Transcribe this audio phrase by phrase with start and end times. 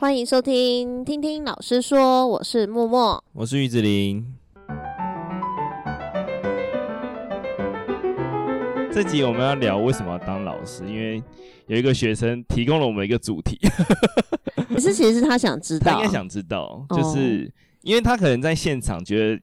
[0.00, 4.24] 欢迎收听，听听老师说，我是默默，我是玉子琳。
[8.92, 11.20] 这集我们要聊为什么要当老师，因为
[11.66, 13.58] 有一个学生提供了我们一个主题。
[14.68, 17.50] 可是其实是他想知道，他应该想知道，就是、哦、
[17.82, 19.42] 因为他可能在现场觉得，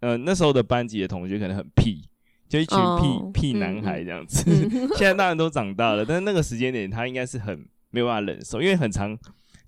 [0.00, 2.08] 呃，那时候的班级的同学可能很屁，
[2.48, 4.50] 就一群屁、哦、屁男孩这样子。
[4.50, 9.16] 嗯、 现在大人都长大了，但是那个时间点他应该是很没有办法忍受，因为很常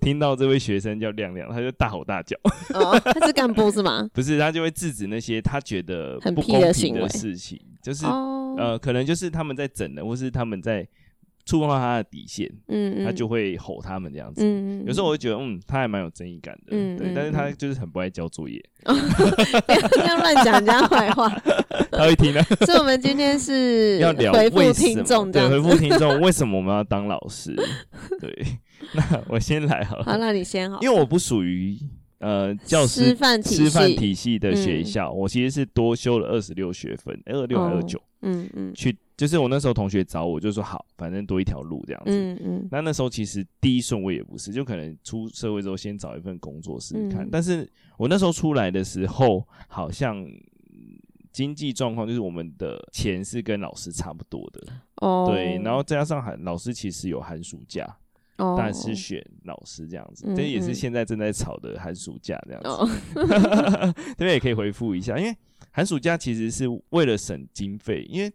[0.02, 2.36] 听到这位学生叫亮亮，他就大吼大叫。
[2.74, 4.06] 哦，他是干部是吗？
[4.12, 10.86] 不是，他就会制止那些他觉得不公平的事情，就是、哦、呃，可能就是他们在整人，或是他们在。
[11.44, 14.42] 触碰到他的底线，嗯，嗯，他就会吼他们这样子。
[14.44, 17.12] 嗯，有时候我会觉得，嗯，他还蛮有正义感的，嗯，对。
[17.14, 18.94] 但是他就是很不爱交作业，哦、
[19.66, 21.28] 不要这样乱讲人家坏话。
[21.90, 22.42] 他会听的。
[22.66, 27.54] 所以，我们今天是要聊回复听众，对，回复听众为什么我们要当老师？
[28.20, 28.46] 对，
[28.94, 30.04] 那我先来好了。
[30.04, 30.78] 好，那你先好。
[30.80, 31.76] 因为我不属于
[32.22, 38.00] 呃教师师范师范体系的学校，嗯、我其实是多修了二十六学分，二十六二九？
[38.22, 38.96] 嗯嗯，去。
[39.14, 42.10] 就是我那时候同学找我，就说好，反正多一条路这样子。
[42.10, 42.68] 嗯嗯。
[42.72, 47.24] 那那时候其实第一顺位也不是，就可能出社会之后先找一份工作试试看。
[47.24, 47.28] 嗯。
[47.30, 50.26] 但是我那时候出来的时候，好像
[51.30, 54.72] 经济状况就是我们的钱是跟老师差不多的。
[54.96, 55.28] 哦。
[55.30, 57.96] 对，然后再加上寒老师其实有寒暑假，
[58.38, 58.54] 哦。
[58.58, 62.68] 但是选老师这样子，这也是现在正在吵的寒暑假这样子。
[62.68, 62.88] 哦。
[64.16, 65.36] 这边也可以回复一下，因为
[65.70, 68.32] 寒暑假其实是为了省经费，因为。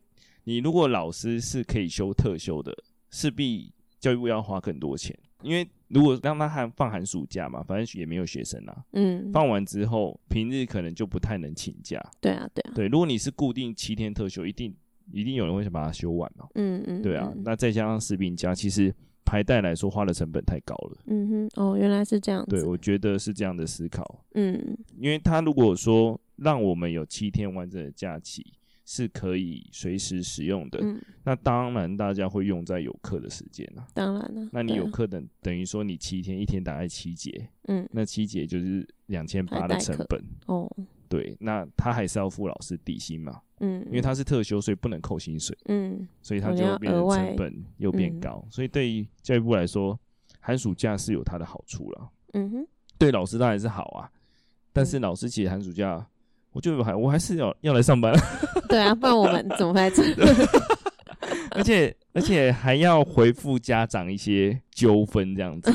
[0.50, 2.74] 你如果老师是可以休特休的，
[3.12, 8.78] 势必教育部要花更多钱，因为如果让他寒放寒暑假嘛，反正也没有学生啊。
[8.94, 9.30] 嗯。
[9.34, 12.02] 放完之后，平日可能就不太能请假。
[12.22, 12.72] 对啊，对啊。
[12.74, 14.74] 对，如果你是固定七天特休，一定
[15.12, 16.48] 一定有人会想把它休完嘛。
[16.56, 17.02] 嗯嗯。
[17.02, 18.96] 对啊，那再加上士兵假，其实
[19.28, 20.98] 排代来说花的成本太高了。
[21.08, 22.52] 嗯哼，哦，原来是这样子。
[22.52, 24.24] 对，我觉得是这样的思考。
[24.36, 24.78] 嗯。
[24.98, 28.46] 因为他如果说让我们有七天完整的假期。
[28.90, 33.86] 是可以随时使用的，嗯，那当然大家会用在有课的时间啊。
[33.94, 40.72] 当然了，那你有课等等于说你七天一天打在七节，嗯，那七节就是两千八的成本哦。
[41.10, 50.00] 对，那他还是要付老师底薪嘛，嗯，因为他是特休，所以不能扣薪水，嗯，所以他就会变成成本又变高，嗯，所以对于教育部来说，
[50.40, 54.10] 寒暑假是有它的好处了，嗯哼，对老师当然是好啊，
[54.74, 56.06] 但是老师其实寒暑假。
[56.54, 58.12] 我就还我还是要要来上班，
[58.68, 60.02] 对啊，不然我们怎么来这？
[61.52, 65.72] 而且而且还要回复家长一些纠纷这样子，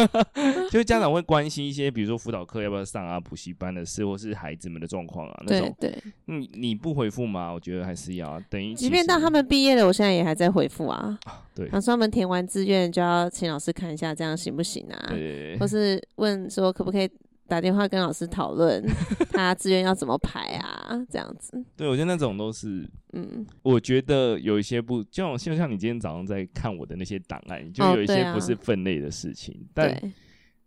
[0.72, 5.76] 就是家长会关心一些，比如说辅导课要不要上啊，补习班的事，或是孩子们的状况啊那种。
[5.78, 7.52] 对对，你你不回复吗？
[7.52, 11.18] 我觉得还是要等于，即便到他们毕业了，我现在也还在回复啊。
[11.54, 15.06] 对，他说他们填完志愿就要请老师看一下，这样行不行啊？
[15.10, 17.10] 对，或是问说可不可以。
[17.46, 18.82] 打电话跟老师讨论
[19.32, 21.62] 他志愿要怎么排啊，这样子。
[21.76, 30.12] 对，我觉得那种都是，嗯，我觉得有一些不，就像像你今天早上在看我的那些档案，就有一些不是分类的事情，哦啊、但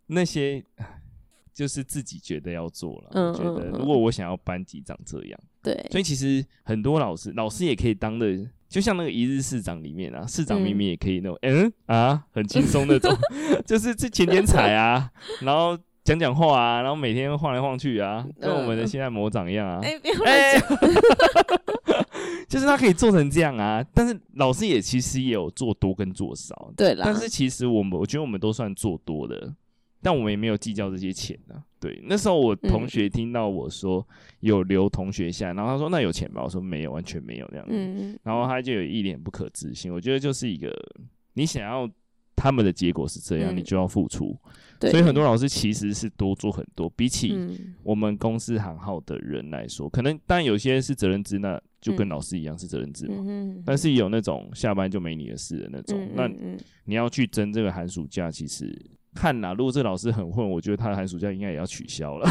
[0.06, 0.64] 那些
[1.52, 3.10] 就是自己觉得要做了。
[3.12, 13.12] 嗯，觉得如果我想要班级长这样，对，所以其实很多老师，老师也可以当的，就像那个一日市长里面啊，市长明明也可以那种，嗯，嗯啊，很轻松那种，
[13.66, 15.10] 就是这剪剪彩啊，
[15.42, 15.76] 然后。
[16.08, 19.78] 讲讲话啊，然后每天晃来晃去啊，跟我们的现在魔掌一样啊。
[19.82, 20.78] 哎、呃，别乱讲，
[22.48, 23.84] 就是他可以做成这样啊。
[23.92, 27.02] 但是老师也其实也有做多跟做少，对啦。
[27.04, 29.52] 但是其实我们，我觉得我们都算做多的，
[30.00, 31.60] 但我们也没有计较这些钱啊。
[31.78, 34.02] 对，那时候我同学听到我说
[34.40, 36.40] 有留同学下，然后他说那有钱吗？
[36.42, 37.74] 我说没有，完全没有这样子。
[37.74, 39.92] 嗯，然后他就有一脸不可置信。
[39.92, 40.74] 我觉得就是一个
[41.34, 41.86] 你想要。
[42.38, 44.36] 他们的结果是这样，嗯、你就要付出。
[44.80, 47.36] 所以很多老师其实是多做很多，比起
[47.82, 53.16] 我们公司行号的人来说，嗯、可能当然有些是责任制，那就跟老师一样是责任制嘛。
[53.26, 56.30] 嗯、但是有那种下班就没你的事的那种，嗯、那
[56.84, 58.80] 你要去争这个寒暑假，其实。
[59.18, 62.30] 看呐，如果这老师很混，我觉得他的寒暑假应该也要取消了。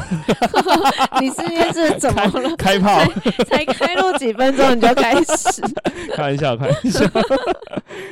[1.20, 2.56] 你是因为这怎么了？
[2.56, 3.00] 开，开炮
[3.44, 5.62] 才， 才开录几分钟你就开始？
[6.16, 7.06] 开玩笑，开玩笑。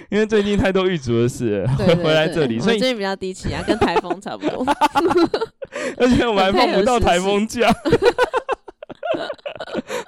[0.10, 1.66] 因为最近太多狱卒的事
[2.04, 4.66] 回来这里，所以最近比较低气压，跟台风差不多。
[5.98, 7.74] 而且我们还放不到台风假。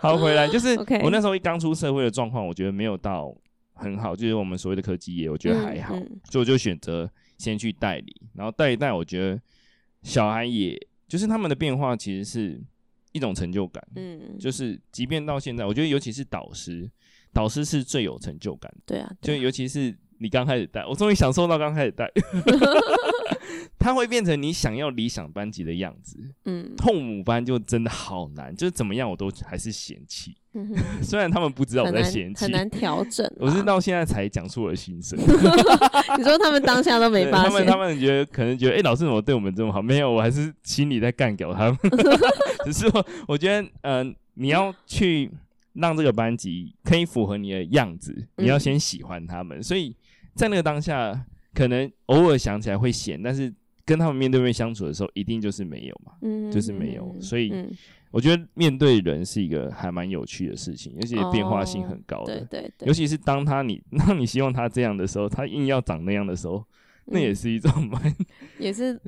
[0.01, 3.33] 好，回来就是我那时候一刚出社会的状况，我觉得没有到
[3.73, 7.09] 很好，就是我们所谓的科技业，我觉得还好，嗯嗯、所以我就选择。
[7.37, 9.41] 先去代理，然后带一带，我觉得
[10.03, 12.61] 小孩也就是他们的变化，其实是
[13.11, 13.85] 一种成就感。
[13.95, 16.89] 嗯，就是即便到现在，我觉得尤其是导师，
[17.31, 18.73] 导师是最有成就感。
[18.85, 22.09] 对啊，对啊，就尤其是你刚开始带，我终于享受到刚开始带。
[23.79, 26.17] 它会变成你想要理想班级的样子。
[26.45, 30.35] 嗯，痛母班就真的好难，就是怎么样我都还是嫌弃。
[30.53, 33.31] 嗯、 虽然他们不知道我在嫌弃，很难调整。
[33.37, 35.17] 我是到现在才讲出我的心声。
[36.17, 37.51] 你说他们当下都没发现？
[37.51, 39.81] 他们他们觉得可能觉得，哎、欸，老师怎么对我们这么好？
[39.81, 41.77] 没有，我还是心里在干掉他们。
[42.65, 45.31] 只是我我觉得，嗯、呃，你要去
[45.73, 49.59] 让这个班级可以符合你的样子，你要先喜欢他们。
[49.59, 49.95] 嗯、所以
[50.37, 53.53] 在那个当下，可能偶尔想起来会显，但是。
[53.87, 57.15] 跟他们面对面相处的时候，一定就是没有嘛，嗯、就是没有。
[57.21, 57.53] 所以
[58.11, 62.35] 我觉得面对人是一个还蛮有趣的事情，而且变化性很高的。
[62.35, 66.57] 哦、对对对，尤其是当他你 那你希望他这样的时候，他硬要长那样的时候，
[67.05, 68.13] 嗯、那也是一种蛮
[68.59, 68.99] 也是。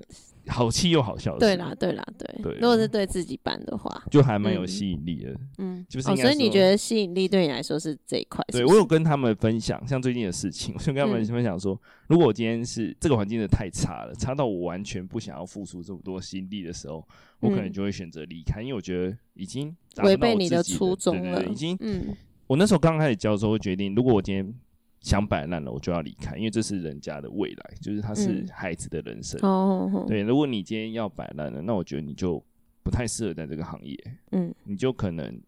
[0.50, 1.40] 好气又好笑的。
[1.40, 2.44] 对啦，对啦，对。
[2.44, 5.36] 对，如果是对自己办的话，就还蛮有吸引力的。
[5.60, 6.16] 嗯，就是、哦。
[6.16, 8.44] 所以你觉得吸引力对你来说是这一块？
[8.52, 17.08] 对，我有跟他们分享，像最近的事情，我就跟他们分享说，嗯、如果我今天是这个环境的太差了，差到我完全不想要付出这么多心力的时候，
[17.40, 21.46] 我可能就会选择离开，因为我觉得已经违背你的初衷了。
[21.46, 22.16] 已经，嗯，
[22.48, 24.54] 我那时候刚开始教的时候，会决定，如果我今天。
[25.02, 29.40] 想摆烂了，我就要离开，因为这是人家的未来，就是他是孩子的人生。
[29.42, 32.44] 嗯、对，如果你今天要摆烂了，那我觉得你就
[32.84, 33.98] 不太适合在这个行业。
[34.32, 35.42] 嗯，你就可能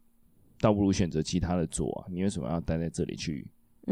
[0.59, 2.07] 倒不如选择其他的做啊。
[2.09, 3.45] 你为什么要待在这里去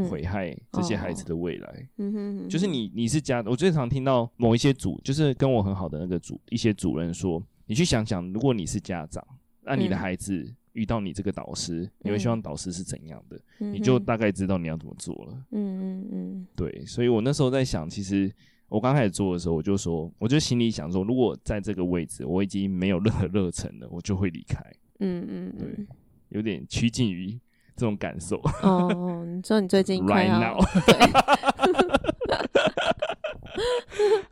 [0.09, 1.89] 毁害这些孩子的未来？
[1.97, 9.21] 嗯哼，就是你你是家，我最常听到某一些主，就是跟我很好的那个主一些主任说，你去想想，如果你是家长，
[9.61, 10.53] 那你的孩子。
[10.79, 13.37] 嗯遇到你这个导师，你会希望导师是怎样的？
[13.59, 15.33] 嗯、你就大概知道你要怎么做了。
[15.51, 16.85] 嗯嗯嗯，对。
[16.85, 18.31] 所以我那时候在想，其实
[18.69, 24.63] 我刚开始做的时候，我就说，我就心里想说，如果在这个位置我已经没有任何热忱了，我就会离开。
[24.99, 25.85] 嗯嗯，对，
[26.29, 27.37] 有点趋近于
[27.75, 28.37] 这种感受。
[28.61, 30.57] 哦，你说你最近 right now，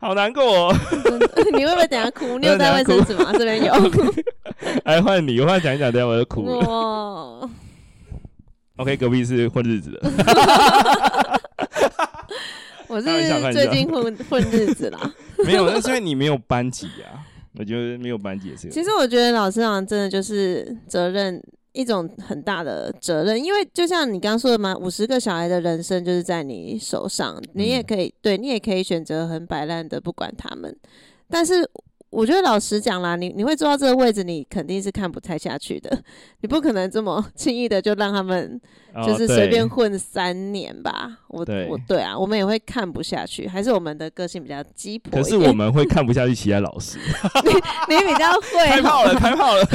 [0.00, 0.74] 好难过哦。
[1.52, 2.38] 你会不会等下哭？
[2.38, 3.32] 你有带卫生纸吗？
[3.36, 3.74] 这边有。
[4.84, 6.58] 来 换你，我换讲一讲，等下我就哭了。
[6.68, 7.50] 哇
[8.78, 10.00] OK，隔壁是混日子的。
[12.86, 13.06] 我是
[13.52, 15.14] 最近混混日子啦。
[15.44, 17.26] 没有，那是因为你没有班级啊。
[17.58, 18.68] 我觉得没有班级也是。
[18.68, 21.42] 其实我觉得老师好像真的就是责任，
[21.72, 23.42] 一种很大的责任。
[23.42, 30.76] 因为就像你刚刚说的嘛，五十个小孩的人生就是在你手上，你也可以，嗯、对你也可以选择很摆烂的不管他们，
[31.28, 31.68] 但是。
[32.10, 36.02] 我觉得老实讲啦，你你会坐到这个位置，你肯定是看不太下去的。
[36.40, 38.58] 你不可能这么轻易的就让他们
[39.04, 41.18] 就是随便混三年吧？
[41.26, 43.46] 哦、我对我对啊，我们也会看不下去。
[43.46, 45.12] 还是我们的个性比较鸡婆。
[45.12, 46.98] 可是我们会看不下去其他老师。
[47.44, 47.50] 你
[47.94, 49.62] 你比较会开炮了，开炮了。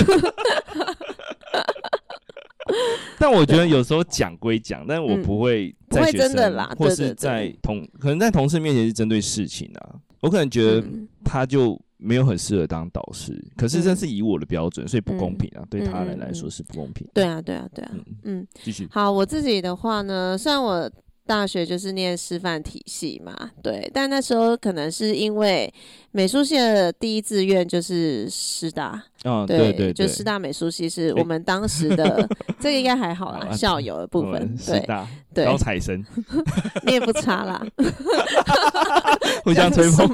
[3.20, 9.94] 但我觉得有时候讲归讲，但我不会在学生、嗯、不会真的啦，或是在同可能在同事面前是针对事情啊。
[10.22, 10.84] 我可能觉得
[11.24, 11.80] 他就。
[12.04, 15.62] 没有很适合当导师，可是这是以我的标准，嗯、所以不公平啊！
[15.64, 17.08] 嗯、对他人来说是不公平。
[17.14, 17.92] 对啊，对啊，对啊。
[18.24, 18.88] 嗯，继续。
[18.92, 20.92] 好，我自己的话呢，虽然我
[21.26, 25.74] 大学就是念师范体系嘛，对，但那时候可能是因为
[26.12, 29.02] 美术系的第一志愿就是师大。
[29.24, 32.28] 哦，对对对，就师大美术系是我们当时的，欸、
[32.60, 34.86] 这个应该还好啦， 校友的部分，对
[35.34, 36.04] 对，高材生，
[36.86, 37.66] 你也不差啦，
[39.46, 40.14] 互相吹捧。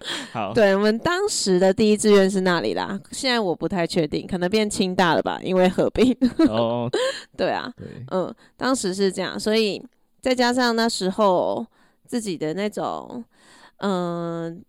[0.32, 6.16] 好，对，我们当时的第一志愿是那里啦，现在我不太确定，可能变清大了吧，因为合并。
[6.48, 6.90] 哦，
[7.36, 9.82] 对啊，对嗯，当时是这样，所以
[10.20, 11.66] 再加上那时候
[12.06, 13.24] 自己的那种，
[13.78, 14.62] 嗯。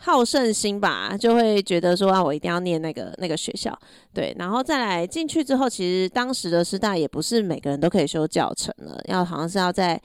[0.00, 3.76] 好胜心吧，就会觉得说啊，我一定要念那个那个学校，
[4.14, 10.00] 对，然后再来进去之后，其实当时的师大也不是每个人都可以修教程了，要好像是要在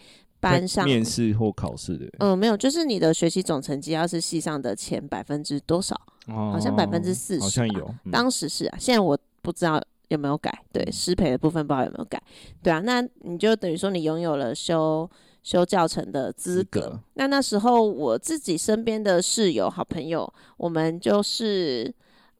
[0.52, 2.06] 班上面试或考试的。
[2.20, 5.96] 嗯，没有，就是你的学习总成绩要是系上的前百分之多少，
[6.28, 12.22] 哦、好像百分之四十，好像有，嗯、当时是啊，现在我不知道有没有改，对，师培的部分不知道有没有改，
[12.62, 15.10] 对啊，那你就等于说你拥有了修。
[15.44, 21.94] 修教程的资格，格那那时候我自己身边的室友、好朋友，我们就是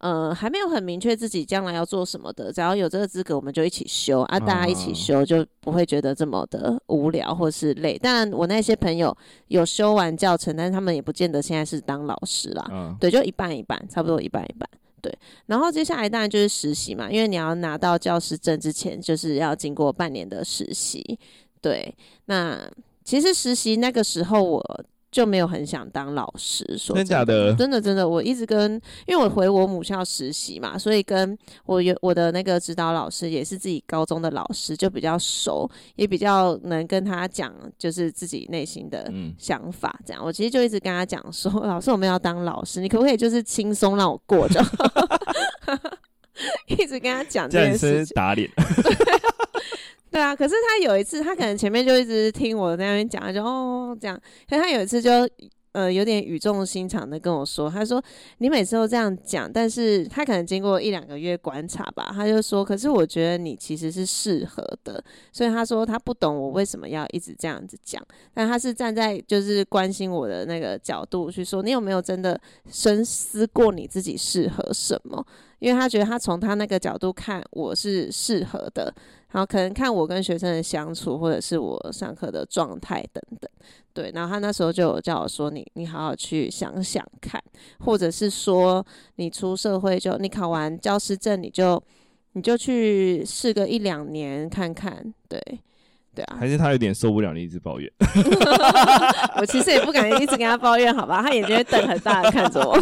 [0.04, 7.98] 呃还没有很明确自己将来要做什么的，只要有这个资格，我们就一起修啊，大家一起修就不会觉得这么的无聊或是累。
[7.98, 9.16] 当然，我那些朋友
[9.48, 14.70] 有修完教程，但是他们也不见得现在是当老师啦，嗯、对，就一半一半，差不多一半一半，
[15.02, 15.18] 对。
[15.46, 21.18] 然后接下来当然就是实习嘛，因为你要拿到教师证之前，就是要经过半年的实习，
[21.62, 21.96] 对，
[22.26, 22.60] 那。
[23.06, 27.54] 其实实习那个时候，我就没有很想当老师，说真的假的？
[27.56, 28.74] 真的真的，我一直跟，
[29.06, 39.98] 因为我回我母校实习嘛，所以跟我有我的那个指导老师也是自己高中的老师，就比较熟，也比较能跟他讲，就是自己内心的想法。
[40.04, 44.70] 这样，嗯、我其实就一直跟他讲说，老师，我们要当老师，你可不可以就是轻松让我过就好？
[46.68, 48.50] 一直跟他讲这件事情，打脸。
[50.14, 54.16] 对啊，可是他有一次，他可能前面就一直听我在那边讲，就哦这样。
[54.48, 55.28] 可是他有一次就
[55.72, 58.00] 呃有点语重心长的跟我说，他说
[58.38, 65.04] 你每次都这样讲，但是他可能经过一两个月观察吧，他就说，可是我觉得你其实是适合的。
[65.32, 68.00] 所以他说他不懂我为什么要一直这样子讲，
[68.36, 72.40] 但他是站在就是关心我的那个角度去说，你有没有真的
[72.70, 75.26] 深思过你自己适合什么？
[75.64, 78.94] 因为他觉得他从他那个角度看我是适合的。
[79.32, 83.50] 然后可能看我跟学生的相处，或者是我上课的状态等等，
[83.92, 84.12] 对。
[84.14, 87.42] 然后他那时候就有叫我说你：“你你好好去想想看，
[87.80, 91.82] 或者是说你出社会就你考完教师证，你就
[92.34, 95.42] 你就去试个一两年看看。”对，
[96.14, 96.38] 对啊。
[96.40, 97.92] 还是他有点受不了你一直抱怨。
[99.42, 101.24] 我其实也不敢一直跟他抱怨，好吧？
[101.24, 102.80] 他眼睛会瞪很大的看着我，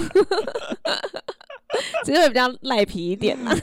[2.05, 3.55] 只会比较赖皮一点嘛。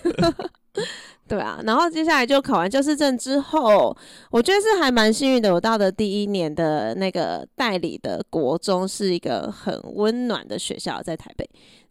[1.29, 3.95] 对啊，然后接下来就考完教师证之后，
[4.31, 5.53] 我觉得是还蛮幸运的。
[5.53, 11.47] 我到的第一年的那个代理的国中是一个很温暖的学校，在台北。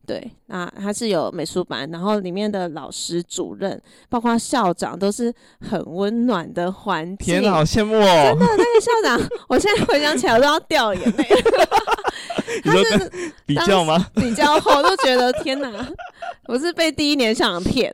[0.08, 7.26] 对，那它是有美术班，然后里面的老师、主任，包括校长，都是很温暖的环境。
[7.26, 8.30] 天哪，好羡慕哦！
[8.30, 11.28] 真的，那个校长，我现在回想起来我都要掉眼泪。
[12.64, 13.12] 他是
[13.46, 14.08] 比较吗？
[14.16, 15.70] 比较后都觉得天哪，
[16.48, 17.94] 我是被第一年校长骗。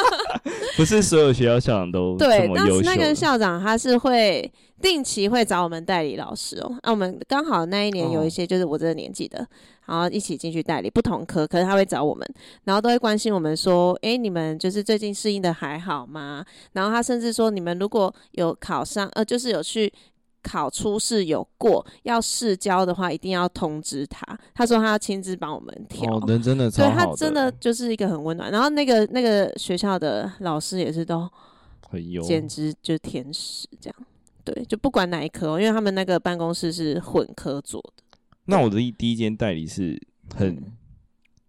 [0.76, 2.14] 不是所有学校校长都。
[2.18, 6.78] 对，当时那个校长他是会定期会找我们代理老师哦。
[6.82, 9.46] 那、啊、我们刚好那一年有一些就是我这个年纪的，
[9.86, 12.26] 然后一起进去代理不同科，可是他会找我们，
[12.64, 16.44] 然后都会关心我们说，哎、欸，你们就是最近适应的还好吗？
[16.72, 19.92] 然后他甚至说，你们如果有考上，呃，就是有去。
[20.40, 24.24] 考初试有过，要试教的话，一定要通知他。
[24.54, 26.16] 他说他要亲自帮我们调。
[26.16, 26.94] 哦，人真的超好的。
[26.94, 28.50] 对，他真的就是一个很温暖。
[28.50, 31.28] 然后那个那个学校的老师也是都
[31.90, 33.96] 很有，简直就是天使这样。
[34.52, 38.04] 对，就不管哪一科，因为他们那个办公室是混科做的。
[38.46, 40.00] 那我的一第一间代理是
[40.34, 40.62] 很、嗯、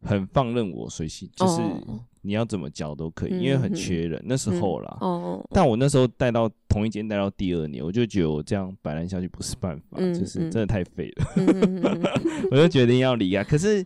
[0.01, 1.61] 很放任我随性，就是。
[1.61, 4.19] 哦你要怎么教都可以，因为很缺人。
[4.19, 11.25] 嗯、那时候啦，嗯、但我那时候带到同一间带到第二年，我就觉得我这样摆烂下去不是办法，嗯、就是真的太废了。
[11.37, 12.03] 嗯、
[12.51, 13.41] 我就决定要离开。
[13.41, 13.83] 可是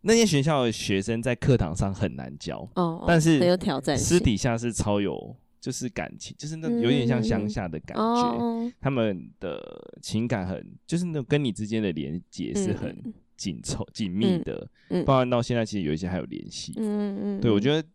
[0.00, 8.38] 那些学校的学生在课堂上很难教，哦、但是很有挑战，私底下是超有就是感情，就是那有点像乡下的感觉。
[8.40, 9.60] 嗯、他们的
[10.00, 12.90] 情感很，就是那跟你之间的连接是很。
[12.90, 14.66] 嗯紧凑紧密的，
[15.04, 16.72] 包含到现在，其实有一些还有联系。
[16.78, 17.86] 嗯嗯，对，我觉得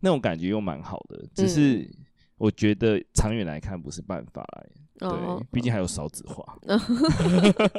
[0.00, 1.86] 那种感觉又蛮好的，只是
[2.38, 4.66] 我觉得长远来看不是办法来。
[4.98, 5.08] 对，
[5.50, 6.78] 毕、哦、竟还有少子化， 哦、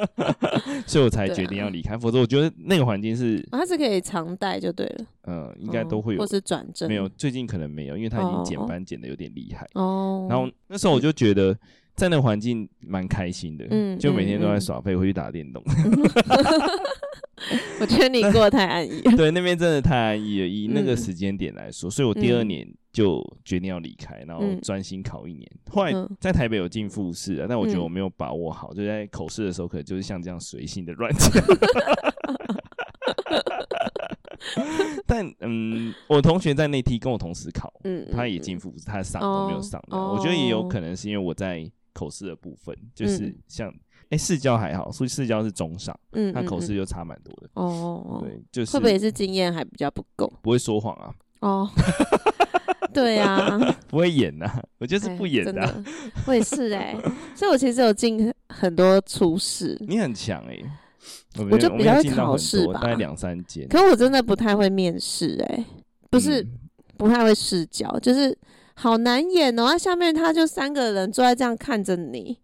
[0.86, 1.94] 所以我才决定要离开。
[1.94, 5.04] 啊、否则我觉得那个环境是，它是可以常带就对了。
[5.24, 6.88] 嗯，应该都会有，或是转正。
[6.88, 9.68] 没有，最近可能没有，因为它已经减班减的有点厉害。
[9.74, 11.56] 哦，然后那时候我就觉得。
[11.96, 15.62] 在那环境蛮开心的，嗯，就每天都在耍废，回去打电动。
[17.80, 19.00] 我觉得你过得太安逸。
[19.16, 20.46] 对，那边真的太安逸了。
[20.46, 25.50] 以那个时间点来说，所以我第二年就决定要离开，然后专心考一年。
[25.70, 31.30] 后来在台北有进复试啊，但我觉得我没有把握好，就在口试的时候，可能就是像这样随性的乱讲。
[35.06, 39.82] 但嗯，我同学在内梯跟我同时考，嗯，他也进复试，他上都没有上。
[39.88, 41.70] 我觉得也有可能是因为我在。
[41.92, 43.72] 口试的部分就是像
[44.10, 48.20] 哎，试教还好，所以试教是中上，嗯，他口试就差蛮多的哦。
[48.24, 50.32] 对，就是会不会也是经验还比较不够？
[50.42, 51.14] 不会说谎啊？
[51.40, 51.70] 哦，
[52.92, 53.56] 对呀，
[53.86, 55.84] 不会演呐，我就是不演的。
[56.26, 56.96] 我也是哎，
[57.36, 59.76] 所以我其实有进很多初试。
[59.86, 60.58] 你很强哎，
[61.50, 63.68] 我就比较会考试吧，大概两三间。
[63.68, 65.64] 可是我真的不太会面试哎，
[66.10, 66.44] 不是
[66.96, 68.36] 不太会试教，就是。
[68.80, 69.64] 好难演哦！
[69.66, 72.38] 那下面他就三个人坐在这样看着你，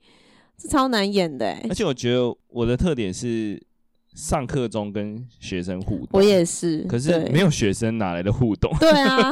[0.61, 1.57] 是超难演的。
[1.67, 3.59] 而且我觉得我的特点是
[4.15, 6.83] 上课中跟学生互动，我也是。
[6.83, 8.71] 可是没有学生哪来的互动？
[8.79, 9.31] 对啊，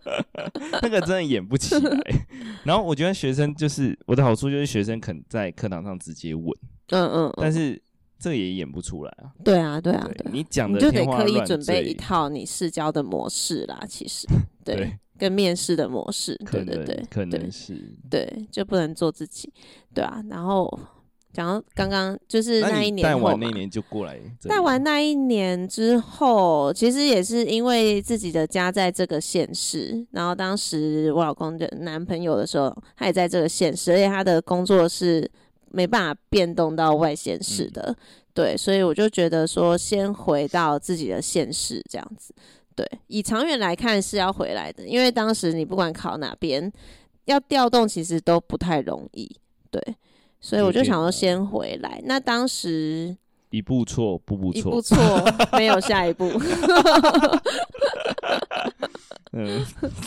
[0.80, 2.00] 那个真的演不起来。
[2.64, 6.46] 然后我觉得学生就是我的好处，就是学生肯在课堂上直接问，
[6.88, 7.78] 嗯嗯，但是
[8.18, 9.28] 这也演不出来啊。
[9.44, 13.84] 对啊，对啊，对，你讲的就得刻意准备一套你试教的模式啦。
[13.86, 14.26] 其实，
[14.64, 14.98] 对。
[15.18, 19.52] 跟面试的模式，对对对，可能是对，就不能做自己，
[19.94, 20.22] 对啊。
[20.28, 20.78] 然后
[21.32, 24.18] 讲到刚刚就是那一年带完那一年就过来，
[24.48, 35.28] 带完那一年之后，其实也是因为自己的家在这个县市，然后当时我老公的男朋友的时候，他也在这个县市，而且他的工作是
[35.70, 37.96] 没办法变动到外县市的，嗯、
[38.32, 42.32] 对，所以我就觉得说，先回到自己的县市这样子，
[42.74, 46.72] 对，以长远来看是要回来的，因为当时你不管考哪边，
[47.26, 49.36] 要调动其实都不太容易，
[49.70, 49.80] 对。
[50.40, 52.02] 所以我就想要先回来。
[52.04, 53.16] 那当时
[53.54, 54.96] 一步错，步步错，一步错，
[55.52, 56.28] 没有下一步。
[59.32, 59.64] 嗯，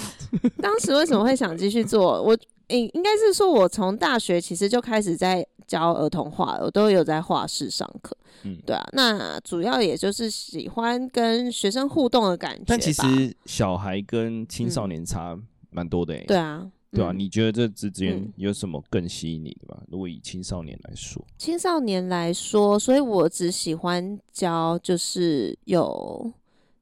[0.62, 2.22] 当时为什么会想继续做？
[2.22, 2.38] 我
[2.68, 8.16] 应应该是说，我从大学其实就开始在教儿童画，我都有在画室上课。
[8.44, 8.86] 嗯，对啊。
[8.92, 12.64] 那主要也就是喜欢跟学生互动的感觉。
[12.68, 15.38] 但其实小孩跟青少年差
[15.70, 16.14] 蛮多的。
[16.14, 16.28] 欸嗯。
[16.28, 16.66] 对啊。
[16.90, 19.78] 对啊，你觉得这之间有什么更吸引你的吧？
[19.82, 26.32] 嗯、如果以青少年来说，青少年来说，所以我只喜欢教就是有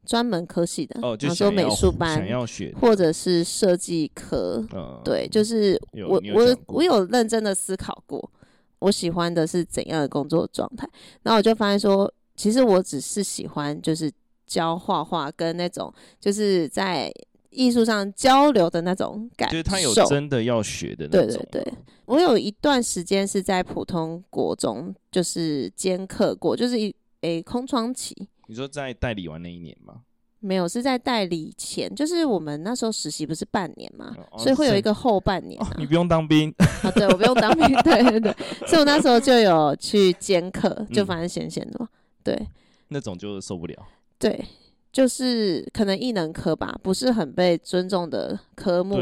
[0.05, 4.63] 专门科系的，哦，就说美术班想要学，或者是设计科。
[4.73, 8.31] 嗯、对，就是我我我有认真的思考过，
[8.77, 10.87] 我喜欢的是怎样的工作状态。
[11.23, 14.11] 然后我就发现说，其实我只是喜欢就是
[14.45, 17.11] 教画画跟那种就是在。
[17.55, 21.45] 艺术上交流的那种感受，就是他有真的要学的那种。
[21.51, 21.73] 对对对，
[22.05, 26.87] 我有一段时间是在普通国中，就是兼课过，就是一
[27.21, 28.15] 诶、欸、空窗期。
[28.47, 30.01] 你说在代理完那一年吗？
[30.39, 35.75] 没有，是在代理前，就是我们那时候实习不是半年嘛，哦、所以会有一个后半年、啊哦。
[35.79, 36.91] 你不用当兵啊？
[36.91, 37.65] 对，我不用当兵。
[37.81, 38.35] 对对对，
[38.67, 41.89] 所以我那时候就有去兼课，就反正闲闲的嘛。
[41.91, 42.47] 嗯、对，
[42.89, 43.75] 那种就受不了。
[44.19, 44.45] 对。
[44.95, 48.97] 就是可能艺能科吧，不是很被尊重的科目。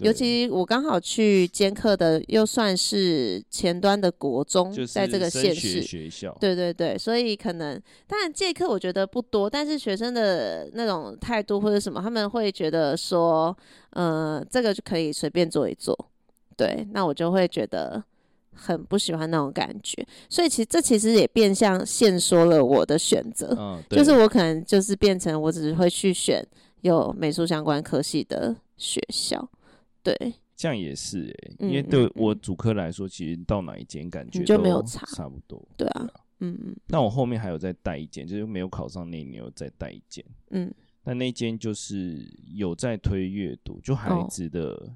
[0.00, 6.36] 尤其我刚好去兼课的，又算是前端的国中，在这个县市学校。
[6.38, 13.56] 对对对，所以可能当然借课我觉得不多，但是学生的那种态度或者什么，他们会觉得说，
[13.92, 15.98] 呃，这个就可以随便做一做。
[16.58, 18.04] 对，那我就会觉得。
[18.58, 26.44] 很不喜欢那种感觉，所以其实这其实也变相限缩了我的选择，哦、就是我可能就是变成我只会去选
[26.80, 29.48] 有美术相关科系的学校，
[30.02, 36.76] 对，这样也是哎、欸，因为对我主科来说，其实到哪一间感觉就没有差，差不多，对啊，嗯嗯。
[36.88, 40.72] 那我后面还有再带一间，就是没有考上那一年有再带一间，嗯，
[41.04, 44.92] 但那间就是有在推阅读，就孩子的、哦。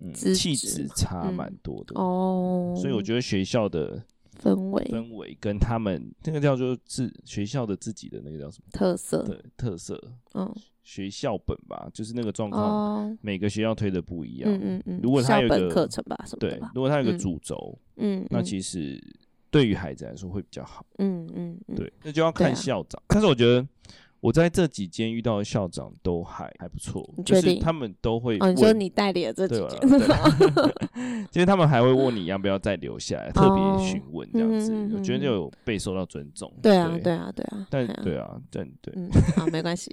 [0.00, 4.02] 嗯，气质差蛮多的、嗯、哦，所以我觉得学校的
[4.42, 9.22] 氛围氛围跟他们那个叫做自学校的自己的那个叫什么特色？
[9.24, 10.02] 对，特色，
[10.34, 10.50] 嗯，
[10.82, 14.50] 学校本吧，就是那个状况，哦、每个学校推的不一样。
[14.50, 15.00] 嗯嗯嗯。
[15.02, 18.98] 如果他有一个课程吧，什么对，如果他有个主轴，嗯，那其实
[19.50, 20.86] 对于孩子来说会比较好。
[20.98, 21.76] 嗯嗯嗯。
[21.76, 23.66] 对，那就要看校长，啊、但是我觉得。
[24.20, 28.50] 我在这几间遇到的校长都还还不错，就是他们都会问。
[28.50, 29.80] 哦，你说你代理了这几间，
[31.30, 36.52] 其实 他们还会问你要不要再留下来，特别询问这样子，我觉得就有被受到尊重。
[36.62, 37.66] 对啊，对啊，对啊。
[37.70, 38.94] 但对啊，但对。
[39.36, 39.90] 好，没关系。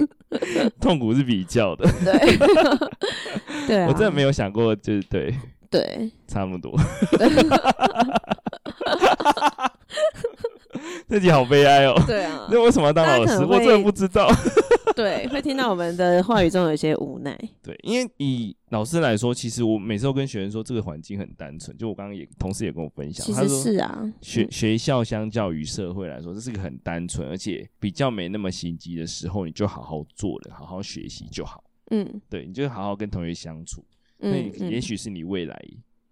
[0.78, 1.88] 痛苦是比较的。
[2.04, 2.36] 对。
[3.66, 3.88] 对啊。
[3.88, 5.34] 我真的没有想过，就是对。
[5.70, 6.10] 对。
[6.26, 6.78] 差不多。
[11.08, 11.94] 自己好悲哀哦。
[12.06, 13.44] 对啊， 那为什么要当老师？
[13.44, 14.28] 我真的不知道。
[14.96, 17.38] 对，会听到我们的话语中有一些无奈。
[17.62, 21.76] 对，因为以老师来说，其实我每次都跟学生说，这个环境很单纯。
[21.76, 31.62] 就我刚刚也同事也跟我分享，其实是啊，学学校相较于社会来说，这是个很单纯，而且比较没那么心机的时候，你就好好做了，好好学习就好。
[31.90, 33.84] 嗯，对，你就好好跟同学相处，
[34.20, 35.56] 嗯，也许是你未来。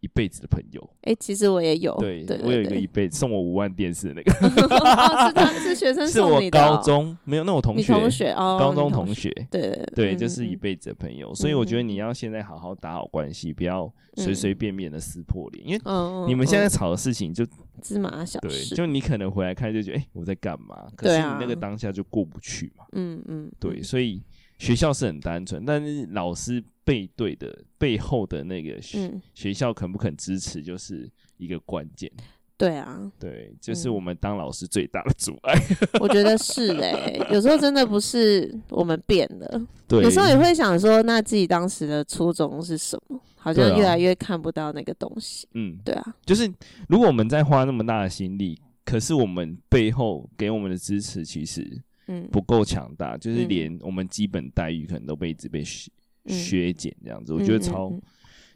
[0.01, 4.33] 一辈子的朋友，哎、欸，其实我也有，对，我有一个一辈子送我五万电视的那个，
[4.77, 17.45] 哦、是他是学生送你的、哦，是我高中没有，那我同学，同学哦，高中同学，对对对，对，就是一辈子的朋友，嗯、所以我觉得你要现在好好打好关系，不要随随便便的撕破脸，嗯、因为你们现在吵的事情就
[17.83, 20.87] 芝麻小事，对，就你可能回来看就觉得，哎、欸，我在干嘛？
[20.95, 24.23] 可是你那个当下就过不去嘛，嗯嗯，对，所以
[24.59, 26.63] 学校是很单纯，但是老师。
[26.87, 32.09] 背对的背后的那个学、嗯、学校肯不肯支持，就是一个关键。
[32.57, 35.61] 对啊，对，就是我们当老师最大的阻碍。
[35.99, 43.21] 我觉得是哎、欸，有时候真的不是我们变了，对，有时候也会想说，那自己当时的初衷是什么？
[43.35, 45.49] 好像越来越看不到那个东西。
[45.55, 46.49] 嗯，对啊，就是
[46.89, 55.65] 如果我们在花那么大的心力，可是我们背后给我们的支持其实嗯不够强大，嗯、就是连我们基本待遇可能都被一直被。
[55.65, 55.91] 削
[56.29, 57.93] 削减这样子，我觉得超，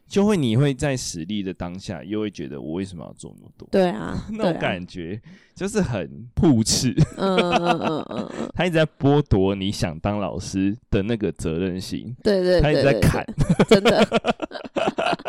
[0.08, 3.68] 就会你会在实力的当下，又会觉得我为什么要做那么多？
[3.70, 5.22] 对啊，那种感觉
[5.54, 6.92] 就是很互斥。
[7.16, 12.12] 嗯嗯嗯嗯，他一直在剥夺你想当老师的那个责任心。
[12.24, 13.24] 对对，他一直在砍，
[13.68, 14.04] 真的。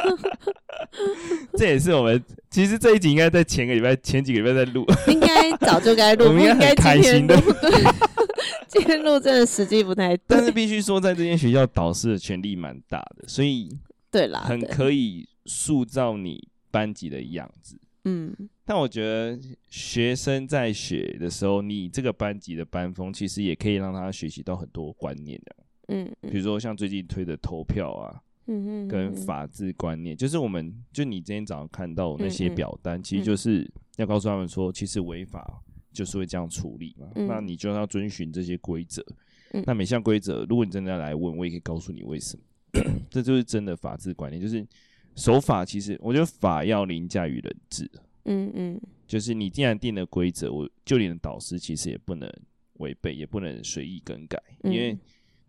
[1.57, 7.35] 这也是我们其实这一集应该在前个礼拜、前几个礼拜在录，应该早就该录， 我们应该很开心的。
[8.67, 13.69] 今天录真的时机不太对，但是必须说，在这间学校导师的权力蛮大的，所以。
[14.11, 17.79] 对啦，很可以塑造你班级的样子。
[18.03, 18.35] 嗯，
[18.65, 25.55] 但我觉得学生在学的时候，你这个班级的班风，其实也可以让他学习到很多观念的。
[25.87, 35.61] 嗯，比如说像最近推的投票啊，嗯嗯，跟法治观念，就是我们就你今天早上看到那些表单，其实就是要告诉他们说，其实违法
[35.93, 37.07] 就是会这样处理嘛。
[37.15, 39.05] 那你就要遵循这些规则。
[39.65, 42.43] 那每项规则，如果你真的要来问，我也可以告诉你为什么。
[43.11, 44.65] 这就是真的法治观念，就是
[45.15, 45.65] 守法。
[45.65, 47.89] 其实我觉得法要凌驾于人治。
[48.23, 52.31] 嗯嗯，就是你既然定了规则，我就连导师其实也不能
[52.75, 54.41] 违背，也不能随意更改。
[54.63, 54.97] 因为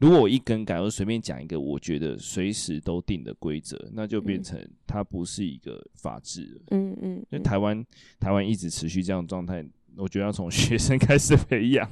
[0.02, 6.62] 如果我一更改，我随便讲一个我觉得随时都定的规则，那就变成它不是一个法治了。
[6.72, 7.86] 嗯嗯，就台湾
[8.18, 9.64] 台湾一直持续这样的状态。
[9.94, 11.88] 我觉得要从学生开始培养，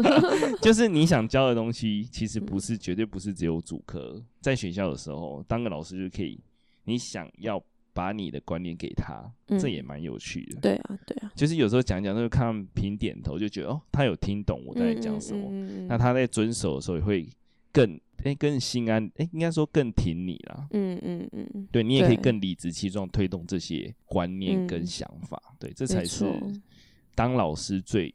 [0.60, 4.20] 就是你想教的东西，其实不是绝对不是只有主科。
[4.40, 6.38] 在学校的时候，当个老师就可以，
[6.84, 7.62] 你想要
[7.94, 10.60] 把你的观念给他，嗯、这也蛮有趣的。
[10.60, 15.46] 对啊，对啊，就是有时候讲讲，就看凭点头，就觉得哦，他有听懂我在讲什么。
[15.48, 17.28] 嗯嗯嗯、那他在遵守的时候，也会
[17.76, 20.66] 更哎、欸、更心安，哎、欸，应该说更挺你啦。
[20.70, 25.40] 嗯嗯嗯，对你也可以更理直气壮推动这些观念跟想法。
[25.50, 26.24] 嗯、对，这才是。
[27.14, 28.14] 当老师最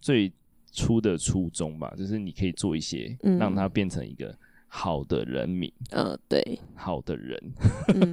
[0.00, 0.30] 最
[0.72, 5.72] 初的初衷吧，就是你可以做一些，让他变成一个好的人民。
[5.90, 7.38] 嗯、呃，对，好的人。
[7.94, 8.12] 嗯，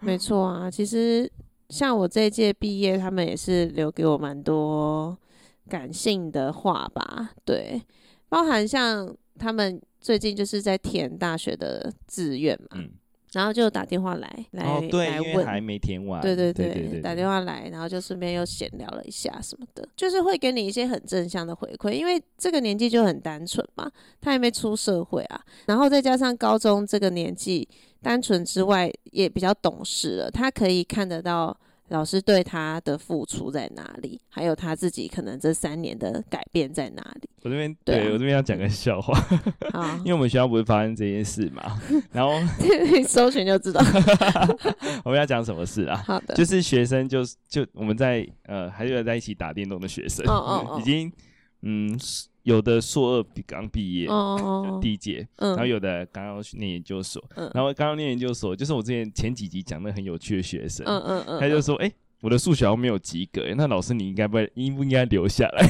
[0.00, 0.68] 没错啊。
[0.68, 1.30] 其实
[1.70, 5.16] 像我这一届毕业，他们也是留给我蛮多
[5.68, 7.30] 感性的话吧。
[7.44, 7.80] 对，
[8.28, 12.68] 包含像他们最近就是在填大学的志愿嘛。
[12.74, 12.90] 嗯
[13.32, 16.18] 然后就打电话来来、哦、对来问，还没填完。
[16.22, 27.68] 对对对，对对对，打电话来，然后就顺便又闲聊了一下什么的，就是会给你一些很正向的回馈，因为这个年纪就很单纯嘛，他还没出社会啊，然后再加上高中这个年纪，
[28.00, 31.54] 单纯之外也比较懂事了，他可以看得到。
[31.88, 34.20] 老师对他的付出在哪里？
[34.28, 37.28] 还有他自己可能这三年的改变在哪里？
[37.42, 39.18] 我这边对，我这边要讲个笑话，
[39.72, 41.62] 好因为我们学校不是发生这件事嘛，
[42.12, 42.32] 然后
[43.08, 43.80] 搜寻就知道
[45.04, 46.02] 我们要讲什么事啊？
[46.06, 51.10] 好的，就是学生就是就我们在呃还有在一起打电动的学生，哦哦哦已经
[51.62, 51.98] 嗯。
[52.42, 65.66] 有的硕二刚毕业，哦，第一届，嗯，然后有的刚要念研究所，嗯，然后刚刚念研究所，就是我之前前几集讲的很有趣的学生，嗯嗯嗯，他就说，哎，我的数学没有及格，那老师你应该不应不应该留下来？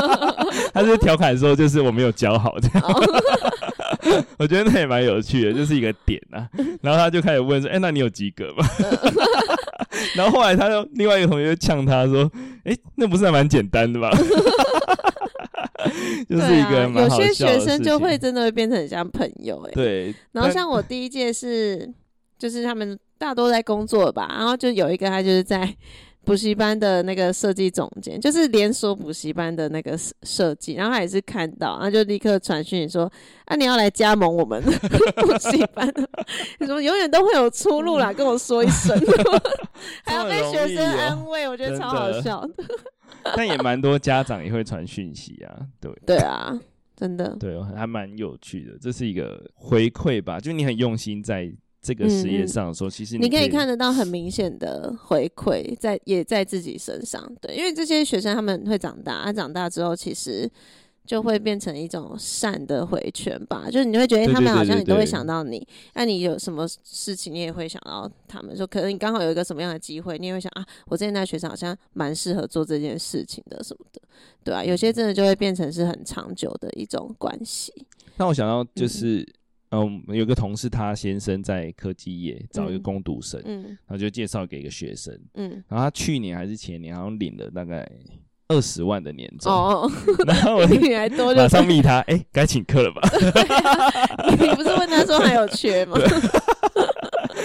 [0.72, 6.48] 他是调侃说，就是我没有教好这样， 我觉得那也蛮有趣的， 就是一个点啊。
[6.80, 8.66] 然后他就开始问说，哎，那你有及格吗？
[10.14, 12.30] 然后后来他又另外一个同学就呛他说，
[12.64, 14.10] 哎，那不是还蛮简单的吗？
[16.28, 16.88] 就是一个。
[17.00, 19.72] 有些学生就会真的会变成很像朋友哎。
[19.74, 20.14] 对。
[20.32, 21.92] 然后像我第一届是，
[22.38, 25.74] 就是他们大多在工作吧，然后就有一个他就是在
[26.26, 33.10] 补习班的那个设计总监，就是连锁补习班的那个设计，然后他也是看到，然后就立刻传讯说
[33.46, 34.60] ：“啊，你要来加盟我们
[35.16, 35.88] 补习班？
[36.58, 38.98] 你说永远都会有出路啦，跟我说一声。
[40.04, 42.64] ”还要被学生安慰，我觉得超好笑的。
[43.36, 46.58] 但也蛮多家长也会传讯息啊，对对啊，
[46.96, 51.52] 真的对，还蛮有趣的，这是一个回馈吧，就你很用心在
[51.86, 60.50] 这个实验上说，其实你可，以看得到很明显的回馈在也在自己身上，对，因为这些学生他们会长大，他长大之后其实。
[61.06, 74.02] 就会变成一种善的回圈吧，就是你会觉得他们好像你都会想到你，那你有什么事情你也会想到他们，说可能你刚好有一个什么样的机会，你也会想啊，我之前那学生好像蛮适合做这件事情的什么的，
[74.42, 77.72] 对啊，有些真的就会变成是很长久的一种关系。
[78.16, 79.26] 那我想到就是，嗯，
[79.82, 87.88] 嗯，有个同事他先生在科技业找一个攻读生，嗯，然后就介绍给一个学生，嗯，然后他去年还是前年好像领了大概。
[88.48, 89.90] 二十万的年终，哦、
[90.24, 90.60] 然后我
[91.34, 93.02] 马上密他，哎、欸，该请客了吧？
[94.38, 95.98] 你不是问他说还有缺吗？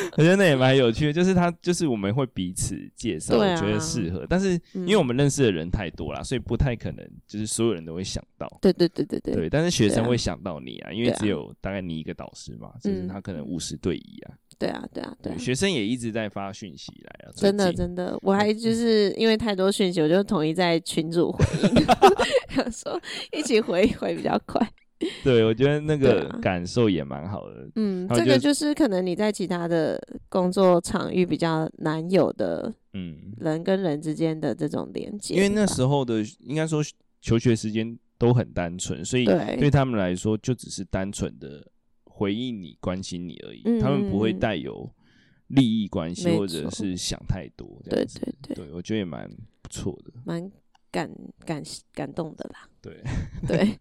[0.18, 8.48] 我觉得那也蛮有趣的，就是他就是我们会彼此介绍，啊、觉得适合，但是因为我们认识的人太多了，所以不太可能就是所有人都会想到。
[8.62, 9.34] 对对对对对。
[9.34, 14.34] 对，但是学生会想到你啊，啊因为只有大概你一个导师嘛，就是他可能五十对一啊。
[14.60, 15.36] 对啊，对啊，对。
[15.40, 21.76] 学生也一直在发讯息来啊，真的，真的，我还就是因为太多讯息，我就统一在群组回应，
[22.72, 24.62] 说一起回一回比较快。
[25.24, 27.70] 对，我觉得那个感受也蛮好的。
[27.76, 35.36] 嗯，这个就是可能你在其他的工作场域比较难有的，嗯，人跟人之间的这种连接。
[35.36, 36.82] 因为那时候的应该说
[37.22, 41.66] 求学时间都很单纯，所以对他们来说就只是单纯的。
[42.14, 44.88] 回应你、关心你而已，嗯、他们不会带有
[45.48, 47.82] 利益关系，或者是想太多。
[47.90, 49.28] 对对对，对，我觉得也蛮
[49.64, 50.52] 不错的，蛮
[50.92, 51.10] 感
[51.44, 51.64] 感
[51.96, 52.70] 感动的啦。
[52.80, 53.02] 对
[53.48, 53.80] 对，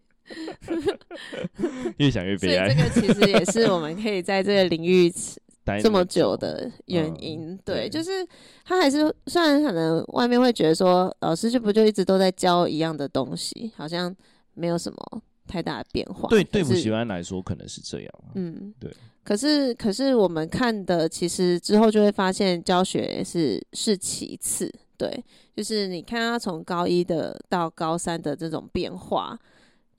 [1.98, 2.68] 越想越悲哀。
[2.68, 5.12] 这个其实也是我们可以在这个领域
[5.64, 7.50] 待这么久的原因。
[7.50, 8.26] 嗯、对，对，就是
[8.64, 14.14] 他还是虽然可能外面会觉得说，老师就不就一直都在教一样的东西，好像
[14.54, 15.22] 没有什么。
[15.48, 18.14] 太大的变化，对对，补习班来说可能是这样。
[18.36, 18.88] 嗯，对。
[19.24, 24.72] 可是可是我们看的，其实之后就会发现，教学是是其次。
[24.96, 25.24] 对，
[25.56, 29.36] 就是你看他从高一的到高三的这种变化，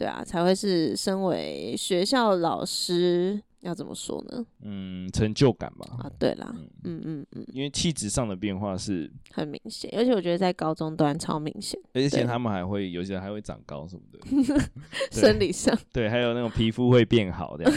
[0.01, 3.41] 对啊，才会是身为学校老师。
[3.61, 4.43] 要怎么说呢？
[4.63, 5.85] 嗯，成就感吧。
[5.99, 6.51] 啊，对啦，
[6.83, 14.59] 嗯嗯嗯，因为气质上的变化是很明显，而且我觉得在高中端超明显，而且他们还会有些人还会长高什么的，
[15.13, 17.73] 生理上 对，还有那种皮肤会变好这样，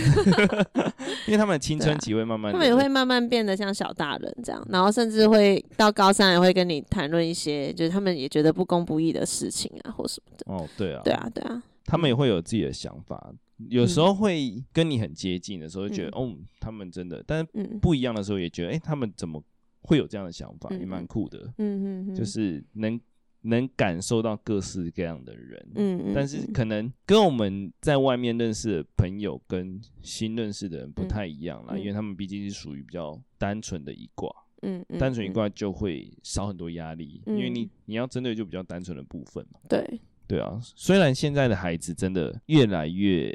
[1.29, 10.51] 因为他们青春期会慢慢，他们也会慢慢变得像小大人这样，然后甚至会到高三也会跟你谈论一些，就是他们也觉得不公不义的事情啊，或什么的。
[10.51, 13.35] 哦，对啊，对啊，对啊，他们也会有自己的想法。
[13.69, 19.43] 有时候会跟你很接近的时候，就觉得、嗯、哦，他们真的，但是不一样的时候，也觉得哎、欸，他们怎么
[19.83, 21.55] 会有这样的想法，嗯、也蛮酷的。
[21.59, 23.01] 嗯嗯，就是能
[23.43, 25.69] 能感受到各式各样的人。
[25.77, 34.29] 嗯嗯，但是可能跟我们在外面认识的朋友跟新认识的人不太一样啦，嗯、因为他们毕竟是属于比较单纯的一卦。
[34.63, 39.61] 嗯，单纯一卦就会少很多压力，嗯、因为你你要针对就比较单纯的部分嘛。
[39.69, 40.01] 对。
[40.27, 43.33] 对啊，虽然现在的孩子真的越来越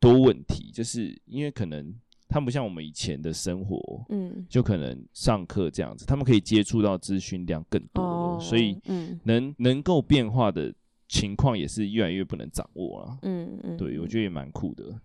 [0.00, 1.94] 多问题，就是因为可能
[2.28, 8.76] 他们不像我们以前的生活，嗯，就可能上课这样子，他们可以接触到资讯量更多所以
[9.24, 10.74] 能能够变化的
[11.08, 13.18] 情况也是越来越不能掌握了。
[13.22, 14.98] 嗯嗯，对，我觉得也蛮酷的。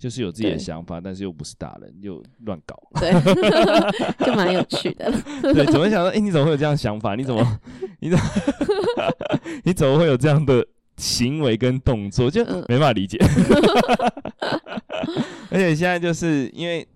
[0.00, 3.12] 就是有自己的想法，但是又不是大人，又乱搞，对，
[4.24, 5.12] 就蛮有趣的。
[5.52, 6.06] 对，怎么想到？
[6.06, 7.14] 哎、欸，你怎么会有这样想法？
[7.14, 7.60] 你怎么，
[8.00, 8.24] 你怎么，
[9.62, 12.30] 你怎么会有这样的行为跟动作？
[12.30, 13.18] 就没办法理解。
[13.20, 13.28] 嗯、
[15.50, 16.88] 而且现在就是因为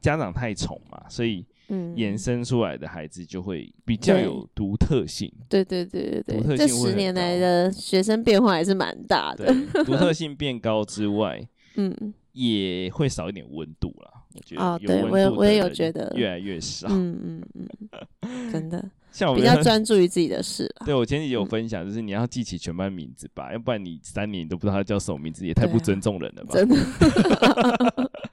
[0.00, 5.30] 家长太宠嘛，所以衍生出来的孩子就会比较有独特性。
[5.50, 9.54] 对对对对对，这十年来的学生变化还是蛮大的。
[9.84, 12.14] 独特性变高之外，嗯。
[12.32, 14.62] 也会少一点温度啦，我觉得。
[14.62, 16.88] 哦，对，我也我也有觉得越来越少。
[16.90, 17.68] 嗯嗯
[18.22, 20.72] 嗯， 真的，像我们比较专注于自己的事。
[20.84, 26.54] 对，我前几集有分享，就是你要记起全班名字吧，要不然你三年都不知道他叫什么名字，也太不尊重人了吧？
[26.54, 26.76] 真的。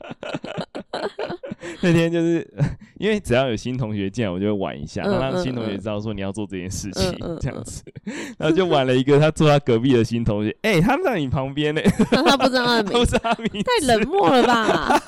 [1.82, 2.46] 那天就是
[3.00, 7.84] 因为只要有新同学进来，我就会玩一下，让新同学知道说你要做这件事情， 这样子，
[8.38, 15.02] 然后就玩了一个他坐他隔壁的新同学，哎，他在你旁边呢，他不知道他名，不知道名，太冷漠了吧？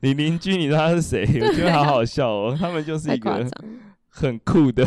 [0.00, 1.22] 你邻居，你知道他是谁？
[1.40, 3.46] 我觉得好好笑哦，他们就是一个
[4.08, 4.86] 很酷的，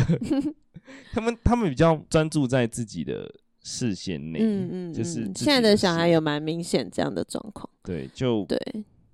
[1.12, 3.28] 他们他们比较专注在自己的
[3.64, 8.56] 视线内，嗯嗯，就是现在的小孩有蛮明显这样的状况，对，就对。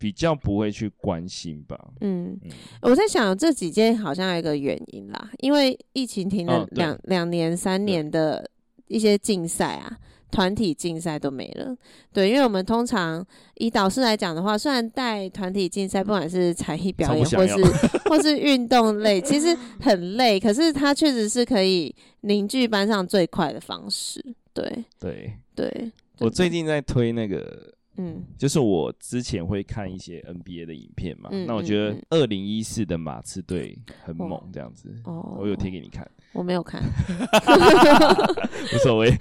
[0.02, 1.78] 比较不会去关心吧。
[2.00, 8.44] 嗯，嗯，我在想这几件好像有一个原因啦，因为疫情停了两两、哦、年、三年的
[8.88, 9.96] 一些竞赛啊，
[10.32, 11.72] 团体竞赛都没了。
[12.12, 13.24] 对，因为我们通常
[13.58, 17.54] 以导师来讲的话，虽然带团体竞赛，不管是才艺表演或是
[18.10, 24.20] 或是运动类，其实很累，可是它确实是可以凝聚班上最快的方式。
[24.52, 27.72] 对对对，对我最近在推那个。
[27.96, 36.82] 嗯，就是我之前会看一些 NBA 的影片嘛，嗯、那我觉得二零一四的马刺队很猛，这样子，哦、我有贴给你看，我没有看，
[38.74, 39.16] 无所谓。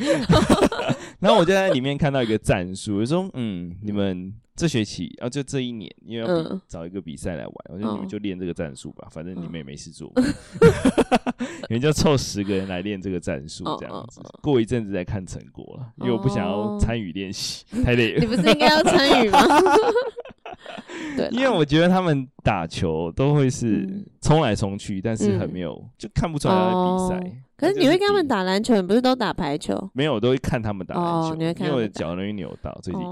[1.20, 4.34] 然后我就在里面看到一个战术，我说，嗯，你们。
[4.54, 10.12] 这学期啊，就这一年，因为要比找一个比赛来玩，我觉得你们就练这个战术吧，反正你们也没事做，
[11.68, 18.20] 你们就凑十个人来练这个战术，这样子，过一阵子再看成果了，因为我不想要参与练习，太累了。
[18.20, 19.40] 你不是应该要参与吗？
[21.18, 23.88] 对，因为我觉得他们打球都会是
[24.22, 27.38] 冲来冲去，但是很没有，就看不出来比赛。
[27.58, 29.78] 可是你会跟他们打篮球，你不是都打排球？
[29.94, 31.36] 没有，我都会看他们打篮球。
[31.36, 33.04] 你会看，因为我的脚容易扭到，最近。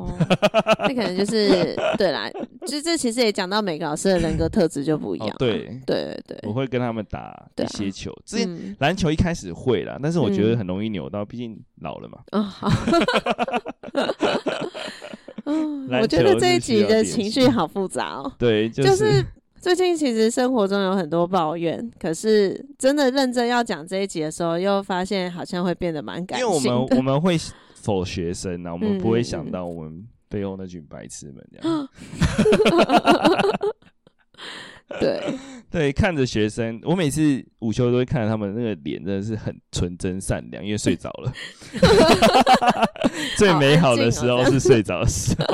[0.79, 2.27] 那可能就是对啦，
[2.65, 5.35] 就这其实也讲到每个老师的人格特质就不一样。
[5.37, 8.11] 对对对，我会跟他们打一些球。
[8.25, 12.17] 之前篮球一开始会啦，但是我觉得很容易扭到，毕竟老了嘛。
[12.31, 12.71] 啊好。
[16.01, 18.31] 我觉得这一集的情绪好复杂哦。
[18.37, 19.25] 对，就是。
[19.61, 26.47] 最近其实生活中有很多抱怨，可是真的认真要讲这一集的时候，又发现好像会变得蛮感性。
[26.47, 27.37] 因为我们我们会
[27.73, 31.89] 否学生啊，我们不会想到我们背后那群白痴们这样。
[34.99, 35.21] 对
[35.69, 41.33] 对，看着学生，我每次午休都会看着他们那个脸，真的是很纯真善良，因为睡着了。
[43.37, 45.45] 最美好的时候是睡着的时候。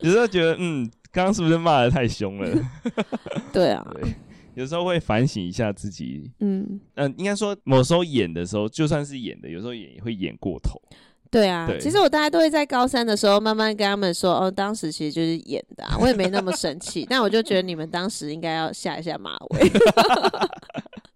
[0.00, 0.90] 有时候觉得，嗯。
[1.14, 2.50] 刚刚是不是骂的太凶了？
[3.54, 4.12] 对啊对，
[4.54, 6.28] 有时候会反省一下自己。
[6.40, 10.76] 嗯嗯、呃，应该说，某时候演的时候，就算是演的，有时候也会演过头。
[11.34, 19.68] 对啊，对其实我大家都会在高三的时候慢慢跟他们说，哦，当时其实就是演的、啊，我也没那么生气，但我就觉得你们当时应该要下一下马威。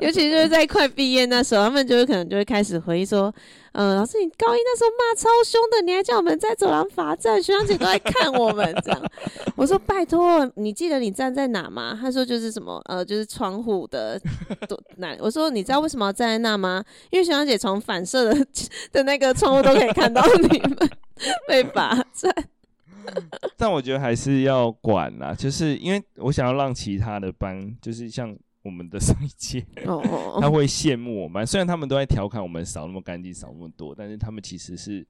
[0.02, 3.32] 尤其就是在快毕业那时候，他们就会可能就会开始回忆说
[3.72, 9.02] ：“嗯，老师，你高一那时候骂超凶的，你还叫我们在走廊罚站，学长姐都在看我们这样。
[9.56, 14.18] ”我说：“拜托，你记得你站在哪吗？”他说：“就是什么呃，就是窗户的
[14.96, 16.82] 哪。”我说：“你知道为什么要站在那吗？
[17.10, 18.46] 因为学长姐从反射的
[18.92, 20.90] 的那个窗户都可以看到你们
[21.46, 22.34] 被罚站。”
[23.58, 28.34] 但我觉得还是要管啦，就是因为我想要让其他的班，就是像。
[28.62, 29.64] 我们的上一届，
[30.38, 31.46] 他会羡慕我们。
[31.46, 35.06] 虽然他们都在调侃我们扫那么干净，扫那么多，但是他们其实是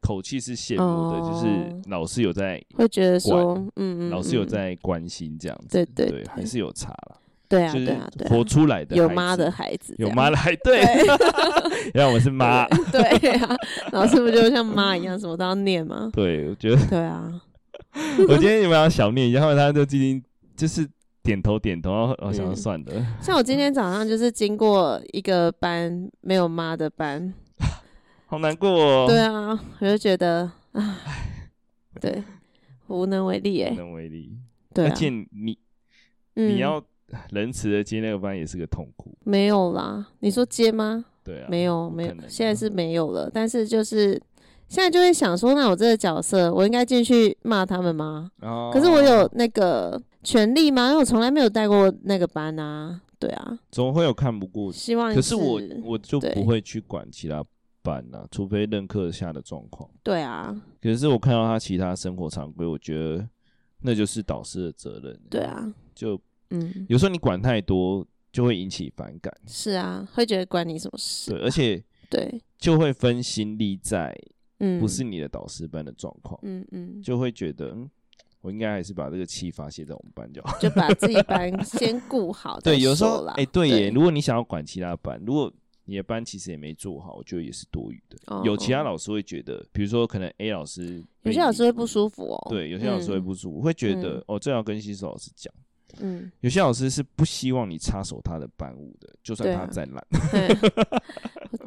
[0.00, 7.16] 口气是羡慕的，就是老师有在会觉得说，嗯老师有在关心这样子，对对，还是有差了。
[7.48, 10.80] 对啊，对啊，活出来的有妈的孩子，有妈的孩子，对，
[11.94, 13.56] 因为 我们是妈，对啊，
[13.92, 16.10] 老师不就像妈一样，什么都要念吗？
[16.12, 17.40] 对，我觉得，对啊，
[18.28, 20.20] 我今天你们要想念，然后他就今天
[20.56, 20.88] 就是。
[21.22, 22.92] 点头点头，我想要算的。
[23.20, 27.32] 像我今天早上就是经过一个班没有妈的班，
[28.26, 29.06] 好难过哦。
[29.06, 30.98] 对啊，我就觉得啊，
[32.00, 32.22] 对，
[32.86, 34.38] 无能为力哎，无能为力。
[34.72, 35.58] 对，而且你
[36.34, 36.82] 你要
[37.30, 39.14] 仁慈的接那个班也是个痛苦。
[39.24, 41.04] 没有啦，你说接吗？
[41.22, 43.30] 对啊，没有没有，现在是没有了。
[43.32, 44.12] 但是就是
[44.68, 48.30] 现在就会想说，那我这个角色，我应该进去骂他们吗？
[48.72, 50.00] 可是我有那个。
[50.22, 50.88] 权力吗？
[50.88, 54.70] 因为我从来没有带过那个班啊，对啊，总会有看不过。
[54.72, 57.44] 希望可是我我就不会去管其他
[57.82, 59.88] 班啊，除非任课下的状况。
[60.02, 60.54] 对啊。
[60.80, 63.26] 可是我看到他其他生活常规，我觉得
[63.80, 65.18] 那就是导师的责任。
[65.30, 65.72] 对啊。
[65.94, 69.34] 就嗯，有时候你管太多，就会引起反感。
[69.46, 71.30] 是啊，会觉得关你什么事？
[71.30, 74.14] 对，而且对，就会分心力在
[74.58, 76.38] 嗯，不是你的导师班的状况。
[76.42, 77.74] 嗯嗯，就会觉得。
[78.40, 82.58] 我应该还是把这个气发泄在我们班就好， 就把自己班先顾好。
[82.60, 83.78] 对，有时候哎、欸，对耶。
[83.78, 85.52] 对如果你想要管其他班，如果
[85.84, 88.16] 你的班其实也没做好，我觉得也是多余的。
[88.26, 92.46] 哦、有其他老师会觉得，比如说可能 A 老师，有些老师会不舒服哦。
[92.48, 95.52] 对，有些老师会不舒服，嗯、会觉得、嗯、哦，这要跟新手老师讲。
[96.00, 100.06] 嗯，有些老师是不希望你插手他的班务的，就算他再懒。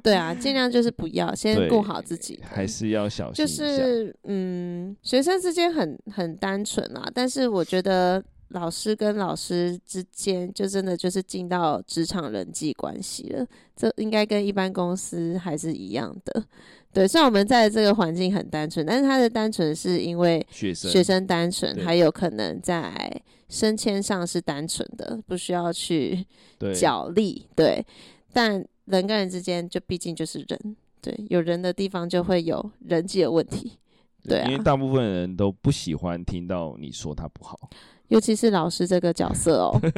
[0.01, 0.13] 对。
[0.13, 3.45] 啊，尽量就是不要，先顾好自己，还是要小心。
[3.45, 13.45] 就是嗯，学生之间很很单纯啊，但是我觉得老师跟老师之间，就真的就是进到职场人际关系了。
[13.75, 16.43] 这应该跟一般公司还是一样的。
[16.93, 26.25] 对，虽然我们在这个环境很单纯，但是他的单纯是因为学生学生单纯，还有可能在升迁上是单纯的，不需要去
[26.73, 27.47] 角力。
[27.55, 27.85] 对，对，
[28.31, 28.65] 但。
[28.87, 33.79] 人跟人之间，就毕竟就是人，对，有人的地方就会有人际的问题，
[34.25, 37.57] 对啊，因为大部分人都不喜欢听到你说他不好，
[38.13, 39.79] 尤其是老师这个角色哦。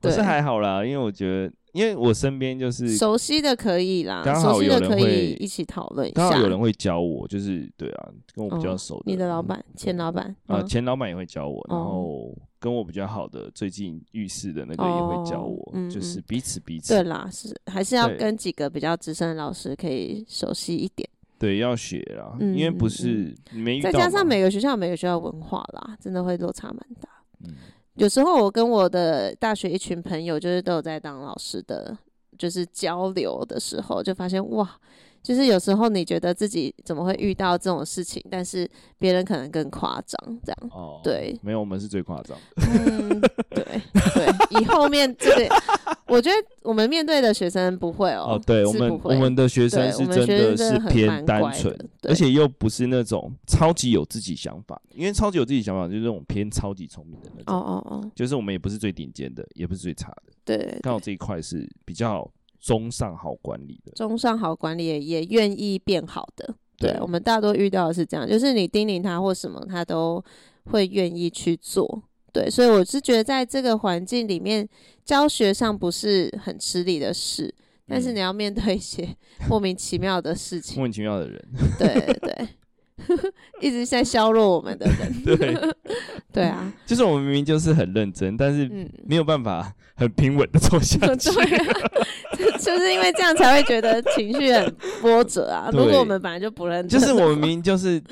[0.00, 12.36] 不是还好啦，因为我觉得，因为我身边就是熟悉的可以啦，刚好有人可以一起讨论一下，刚好有人会教我，就是对啊，跟我比较熟的，你的老板、前老板啊，前老板也会教我，然后。
[12.60, 16.94] 跟我比较好的，最近遇事的那个也会教我，就是彼此彼此。
[16.94, 21.06] 对啦，是还是要跟几个比较资深的老师可以熟悉一点。
[21.38, 23.90] 对，要学啦，嗯、因为不是没遇到。
[23.90, 27.08] 再加上每个学校每个学校文化啦，真的会落差蛮大。
[27.44, 27.54] 嗯，
[27.94, 31.96] 有时候我跟我的大学一群朋友，就是都有在当老师的，
[32.38, 34.78] 就是交流的时候，就发现哇，
[35.24, 40.70] 就是有时候你觉得自己怎么会遇到这种事情，但是别人可能更夸张，这样。
[40.70, 42.36] 哦，对，没有，我们是最夸张。
[42.56, 43.64] 嗯，对
[44.14, 45.54] 对，以后面这个，
[46.08, 48.34] 我觉得我们面对的学生不会哦。
[48.34, 57.56] 哦，对，我们我们的学生是真的是偏单纯，而且又不是那种超级有自己想法，因为超级有自己想法就是那种偏超级聪明的那种。
[57.56, 60.22] 哦哦哦，就是我们也不是最顶尖的，也不是最差的。
[60.44, 62.30] 对，刚好这一块是比较。
[62.64, 67.00] 中上好管理的，中上好管理也愿意变好的，对，对。
[67.02, 70.24] 我们大多遇到的是这样，就是你叮咛他或什么，他都
[70.70, 72.02] 会愿意去做，
[72.32, 74.66] 对，所以我是觉得在这个环境里面，
[75.04, 77.54] 教学上不是很吃力的事，
[77.86, 79.14] 但是你要面对一些
[79.46, 81.48] 莫名其妙的事情，莫名其妙的人，
[81.78, 82.48] 对对对。
[83.60, 85.56] 一直在削弱我们的人， 对，
[86.32, 88.68] 对啊，就是我们明明就是很认真，但是
[89.06, 91.30] 没有办法很平稳的做下去，
[92.36, 95.70] 对啊，就是因为这样才会觉得情绪很波折啊。
[95.72, 98.02] 如果我们本来就不认真，就是我们明明就是。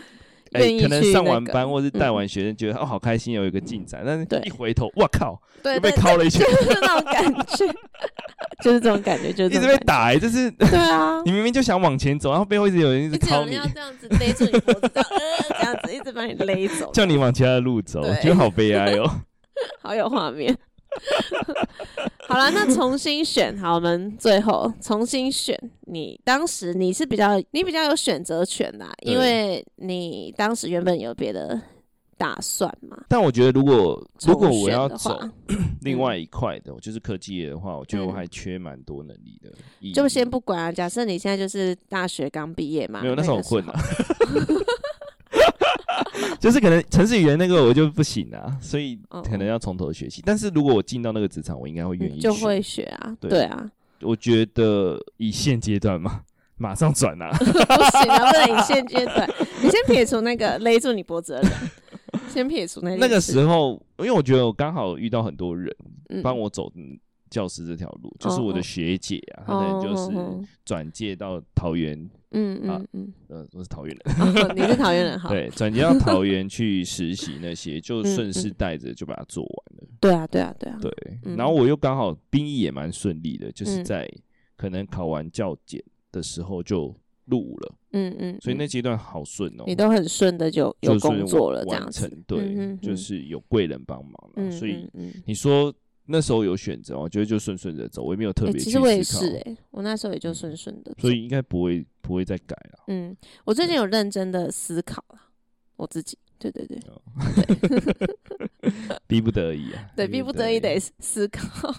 [0.54, 7.66] 哎、欸，可能上完班或是带完学生，觉得、嗯、哦好开心，有一个进展，但是一回头，哇靠，又被敲了一拳，就是那种感觉，
[8.62, 10.50] 就是这种感觉，就是一直被打、欸，就是。
[10.52, 15.02] 对啊， 你明明就想往前走，然后背后一直有人一直敲你，要这样子勒住你脖子，呃，
[15.58, 19.10] 这样子一直把你勒走，叫你往其他的路走，觉得好悲哀哦，
[19.82, 20.56] 好有画面。
[22.28, 23.56] 好了，那重新选。
[23.58, 25.58] 好，我们最后重新选。
[25.82, 31.60] 你当时你是比较，你比较有选择权啦，因为你当时原本有别的
[32.16, 33.04] 打算嘛。
[33.08, 35.20] 但我觉得，如果如果我要走
[35.82, 39.50] 另外一块的，就是科技业的话，我觉得我还缺蛮多能力的。
[39.92, 43.74] 就先不管啊，假设你现在就是大学刚毕业嘛，没有，那时候我混了。
[46.42, 50.20] 就是可能程式语言那个我就不行啊，所以可能要从头学习。
[50.26, 53.16] 但是如果我进到那个职场，我应该会愿意就会学啊。
[53.20, 53.70] 对啊，
[54.00, 56.22] 我觉得以现阶段嘛，
[56.58, 59.30] 马上转啊， 不行啊，不能以现阶段。
[59.62, 61.52] 你先撇除那个 勒住你脖子的人，
[62.28, 65.72] 先撇除那那个时候，因为我觉得我刚好遇到很多人
[66.24, 66.72] 帮我走。
[67.32, 71.98] 教师这条路，就是我的学姐啊，她可能就是转介到桃园，
[72.32, 79.88] 嗯嗯嗯，呃，我是桃园人，你是桃园人， 好，对，转接到桃园去实习那些， 就顺势带着就把它做完了。
[79.98, 81.34] 对啊，对啊，对啊，对。
[81.34, 84.06] 然后我又刚好兵役也蛮顺利的，就是在
[84.54, 94.86] 可能考完教检的时候就入伍了，嗯嗯，所以那阶段好顺哦，你都很顺的就有工作了，这样子，对，就是有贵人帮忙了，所以
[95.24, 95.74] 你说。
[96.12, 98.58] 那时候有选择，我觉得就顺顺的走，我也没有特别、欸。
[98.58, 102.80] 其实我也是哎、欸，我那时候也就顺顺的，所以应该不会不会再改了。
[102.88, 105.18] 嗯，我最近有认真的思考了，
[105.76, 106.78] 我自己，对对对，
[109.08, 111.74] 逼不得已啊，对，逼不得已得思考，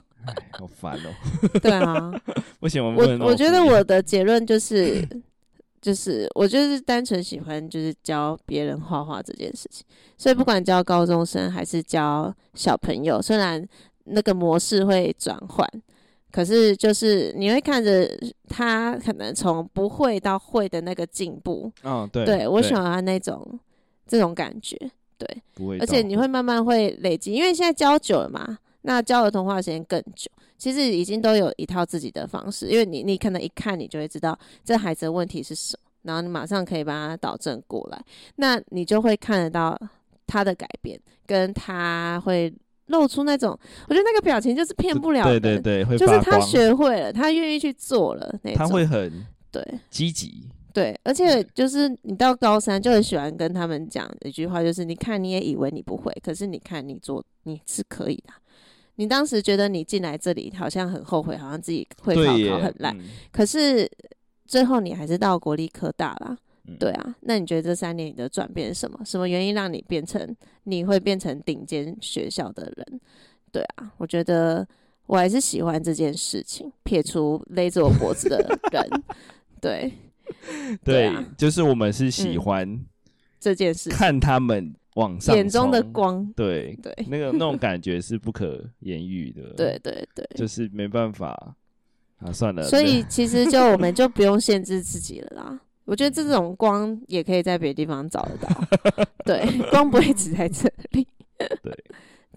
[0.53, 1.13] 好烦哦。
[1.61, 2.11] 对啊，
[2.61, 5.07] 为什么我我觉得我的结论就是，
[5.79, 9.86] 就是我就是单纯喜欢就是教别人画画这件事情，
[10.17, 13.63] 所以不管教高中生还是教小朋友，虽然。
[14.06, 15.68] 那个模式会转换，
[16.32, 18.10] 可是就是你会看着
[18.49, 21.72] 他可能从不会到会的那个进步。
[21.84, 23.60] 哦，对，对我喜欢那种
[24.06, 24.78] 这种感觉，
[25.18, 38.04] 对，不会，而且你会慢慢会累积，因为现在教久了嘛，那教儿童画的时间更久，其实已经都有一套自己的方式，因为你你可能一看你就会知道这孩子的问题是什么，然后你马上可以把它导正过来，
[38.36, 39.80] 那你就会看得到
[40.28, 42.54] 他的改变，跟他会。
[42.88, 43.57] 露出那种，
[43.88, 49.65] 我觉得那个表情就是骗不了的，对对对，就是他学会了，他愿意去做了那种，他会很对。
[49.89, 58.34] 积极，对，而且就是你到高三就很喜欢跟他们讲一句话，就是你看你也以为你不会，可是你看你做你是可以的。
[58.95, 63.89] 你当时觉得你进来这里好像很后悔，好像自己会考考很烂，嗯、可是
[64.45, 66.38] 最后你还是到国立科大啦。
[66.80, 68.99] 对啊，那你觉得这三年你的转变是什么？
[69.03, 73.01] 什么原因让你变成你会变成顶尖学校的人？
[73.51, 74.66] 对啊，我觉得
[75.05, 78.38] 我还是喜欢这件事情，撇除勒着我脖子的
[78.72, 79.03] 人，
[79.61, 79.91] 对，
[80.84, 82.80] 对，就是我们是喜欢
[83.39, 91.55] 这件事，看他们往上眼中的光，对对，那个那种感觉是不可言喻的， 对对对，就是没办法
[92.20, 95.59] 啊，算了，所以其实就我们就不用限制自己了啦。
[95.86, 101.07] 我觉得这种光也可以在别的地方找得到， 对，光不会只在这里，
[101.38, 101.77] 对，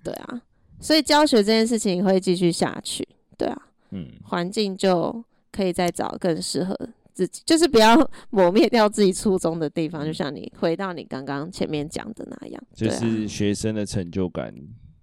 [0.03, 0.43] 对啊，
[0.81, 3.07] 所以教学这件事情会继续下去，
[3.39, 6.77] 对啊，嗯，环境就可以再找更适合
[7.13, 7.97] 自己，就是不要
[8.31, 14.53] 抹灭掉自己初衷的地方，就像你回到你刚刚前面讲的那样，就是学生的成就感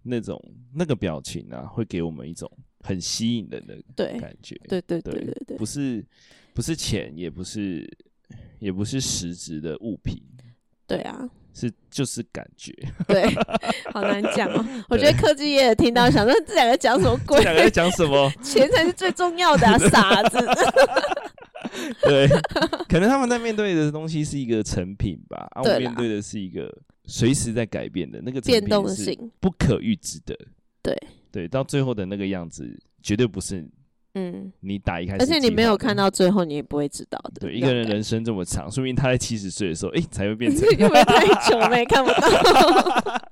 [0.03, 0.37] 那种
[0.73, 2.49] 那个表情啊，会给我们一种
[2.81, 3.65] 很吸引人
[3.95, 6.05] 的感觉，对对对对对，不是。
[6.55, 7.91] 不是钱，也不是，
[8.59, 10.21] 也不是实质的物品。
[10.87, 11.29] 对啊。
[11.55, 12.73] 是就是感觉，
[13.07, 13.23] 对，
[13.93, 14.65] 好难讲哦。
[14.89, 17.37] 我觉得科技业听到想说这两个讲什么鬼？
[17.37, 18.27] 这两个在讲什么？
[18.41, 20.39] 钱才是最重要的啊， 傻子。
[22.01, 22.27] 对，
[22.89, 26.75] 可能他们在面对的东西是一个成品吧，啊，我面对的是一个
[27.05, 30.35] 随时在改变的那个变动性，不可预知的。
[30.81, 30.97] 对
[31.31, 32.67] 对，到最后的那个样子，
[33.03, 33.63] 绝对不是。
[34.15, 37.41] 嗯，你打一开始，而且你没有看到最后，你也不会知道的。
[37.41, 40.69] 对，一个人人生这么长，说明他在七十岁的时候，哎、欸，才会变成。
[40.77, 43.23] 因为太久没看不到。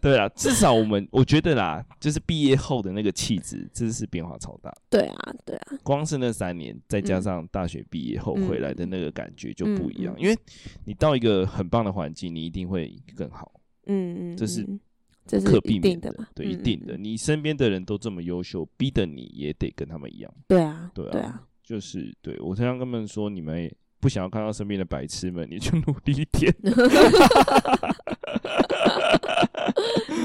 [0.00, 4.74] 对啊，至少我们我觉得啦，就是毕业后的那个气质，真是变化超大。
[4.90, 5.78] 对啊，对啊。
[5.82, 10.36] 光是那三年，再加上大学毕业后回来的那个感觉就不一样，因为
[10.84, 13.52] 你到一个很棒的环境，你一定会更好。
[13.86, 14.66] 嗯嗯，这是。
[15.26, 16.26] 这是可避免的嘛？
[16.34, 16.96] 对，一定的。
[16.96, 20.34] 你身边的人都这么优秀，逼得你也得跟他们一样。
[20.48, 22.38] 对啊，对啊，就是对。
[22.40, 23.70] 我常常跟他们说，你们
[24.00, 26.54] 不想要看到身边的白痴们，你就努力一点。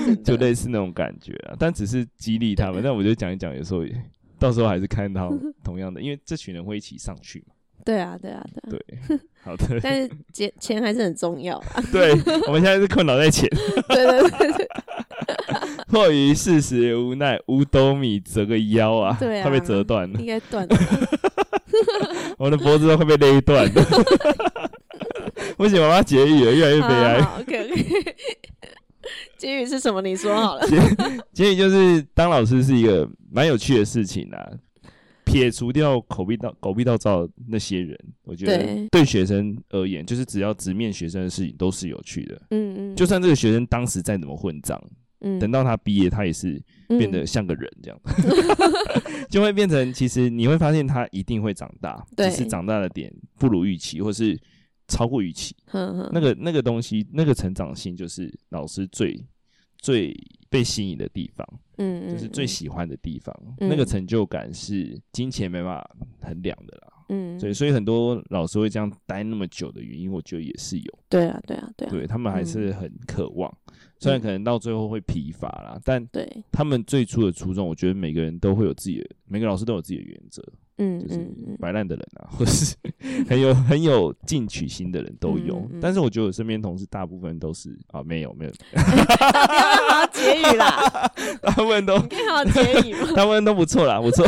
[0.24, 2.82] 就类似那种感觉啊，但只是激励他们。
[2.84, 3.84] 但我觉得讲一讲，有时候
[4.40, 5.32] 到时候还是看到
[5.64, 7.54] 同样的，因为这群人会一起上去嘛。
[7.86, 8.80] 对啊，对啊，对。
[9.08, 9.80] 对， 好的。
[9.82, 11.84] 但是钱钱还是很重要啊。
[11.92, 12.12] 对，
[12.48, 13.50] 我们现在是困扰在钱。
[13.90, 14.68] 对对对对。
[15.88, 19.16] 迫于事实无奈，五斗米折个腰啊！
[19.20, 20.78] 对啊，快被折断了，应该断了。
[22.38, 23.84] 我的脖子都快被勒断了。
[25.56, 27.20] 不行，我要结语了，越来越悲哀。
[27.40, 28.16] OK OK。
[29.38, 30.02] 结语是什么？
[30.02, 30.68] 你说好了。
[30.68, 30.78] 结
[31.32, 34.50] 结语就是当老师是一个蛮有趣的事情啊。
[35.40, 39.06] 撇除掉狗屁道狗屁道造那些人，我觉得对。
[39.08, 42.42] 学生而言，就是只要直面学生的事情都是有趣的。
[42.50, 44.78] 嗯嗯，就算这个学生当时再怎么混账，
[45.22, 53.10] 嗯，等到他毕业，他也是变得像个人这样，嗯、 就会变成其实你会发现他一定会长大，只是长大的点
[53.40, 54.38] 不如预期，或是
[54.90, 55.56] 超过预期。
[55.68, 56.10] 呵呵。
[56.12, 59.18] 那个那个东西，那个成长性，就是老师最
[59.78, 60.14] 最
[60.50, 61.48] 被吸引的地方。
[61.78, 66.94] 嗯，就是最喜欢的地方，嗯、那个成就感是金钱没办法衡量的啦。
[67.10, 71.00] 嗯，所以所以很多老师会这样待那么久的原因，我觉得也是有。
[71.08, 71.92] 对啊，对啊，对啊。
[71.92, 80.44] 对，他们还是很渴望，嗯、虽然可能到最后会疲乏啦，但对他们最初的初衷，我觉得每个人都会有自己的，每个老师都有自己的原则。
[80.78, 81.28] 嗯，就是
[81.60, 82.76] 摆烂的人啊， 或是
[83.28, 88.52] 很有很有进取心的人都有，嗯嗯、但是我觉得我身边同事大部分都是啊，没有没有。
[88.78, 91.12] 好好结语啦，
[91.42, 91.98] 大部分都。
[91.98, 92.94] 你好结语？
[93.16, 94.26] 大部分都不错啦，不错。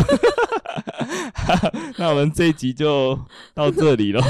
[1.97, 3.17] 那我们这一集就
[3.53, 4.21] 到这里喽。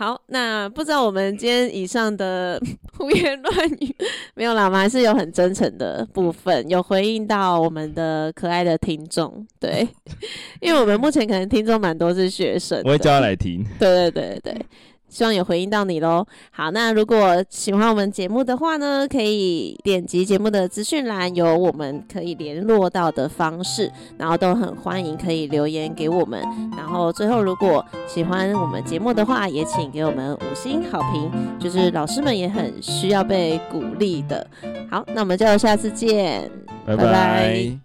[0.00, 2.58] 好，那不知道我们今天以上的
[2.96, 3.94] 胡言乱语
[4.34, 9.86] 没有啦，我们还是有很真诚的部分，有回应到我们的可爱的听众，对，
[10.62, 14.66] 因为我们目前可能听众蛮多是学生，我会叫他来听，对对对对。
[15.10, 16.24] 希望有回应到你喽。
[16.50, 26.40] 好，那如果喜欢我们节目的话呢，可以点击节目的资讯栏，有我们可以联络到的方式，然后都很欢迎可以留言给我们。
[26.76, 34.46] 然后最后，如果喜欢我们节目的话，也请给我们五星好评，就是老师们也很需要被鼓励的。
[34.88, 36.48] 好，那我们就下次见，
[36.86, 37.04] 拜拜。
[37.04, 37.80] 拜拜。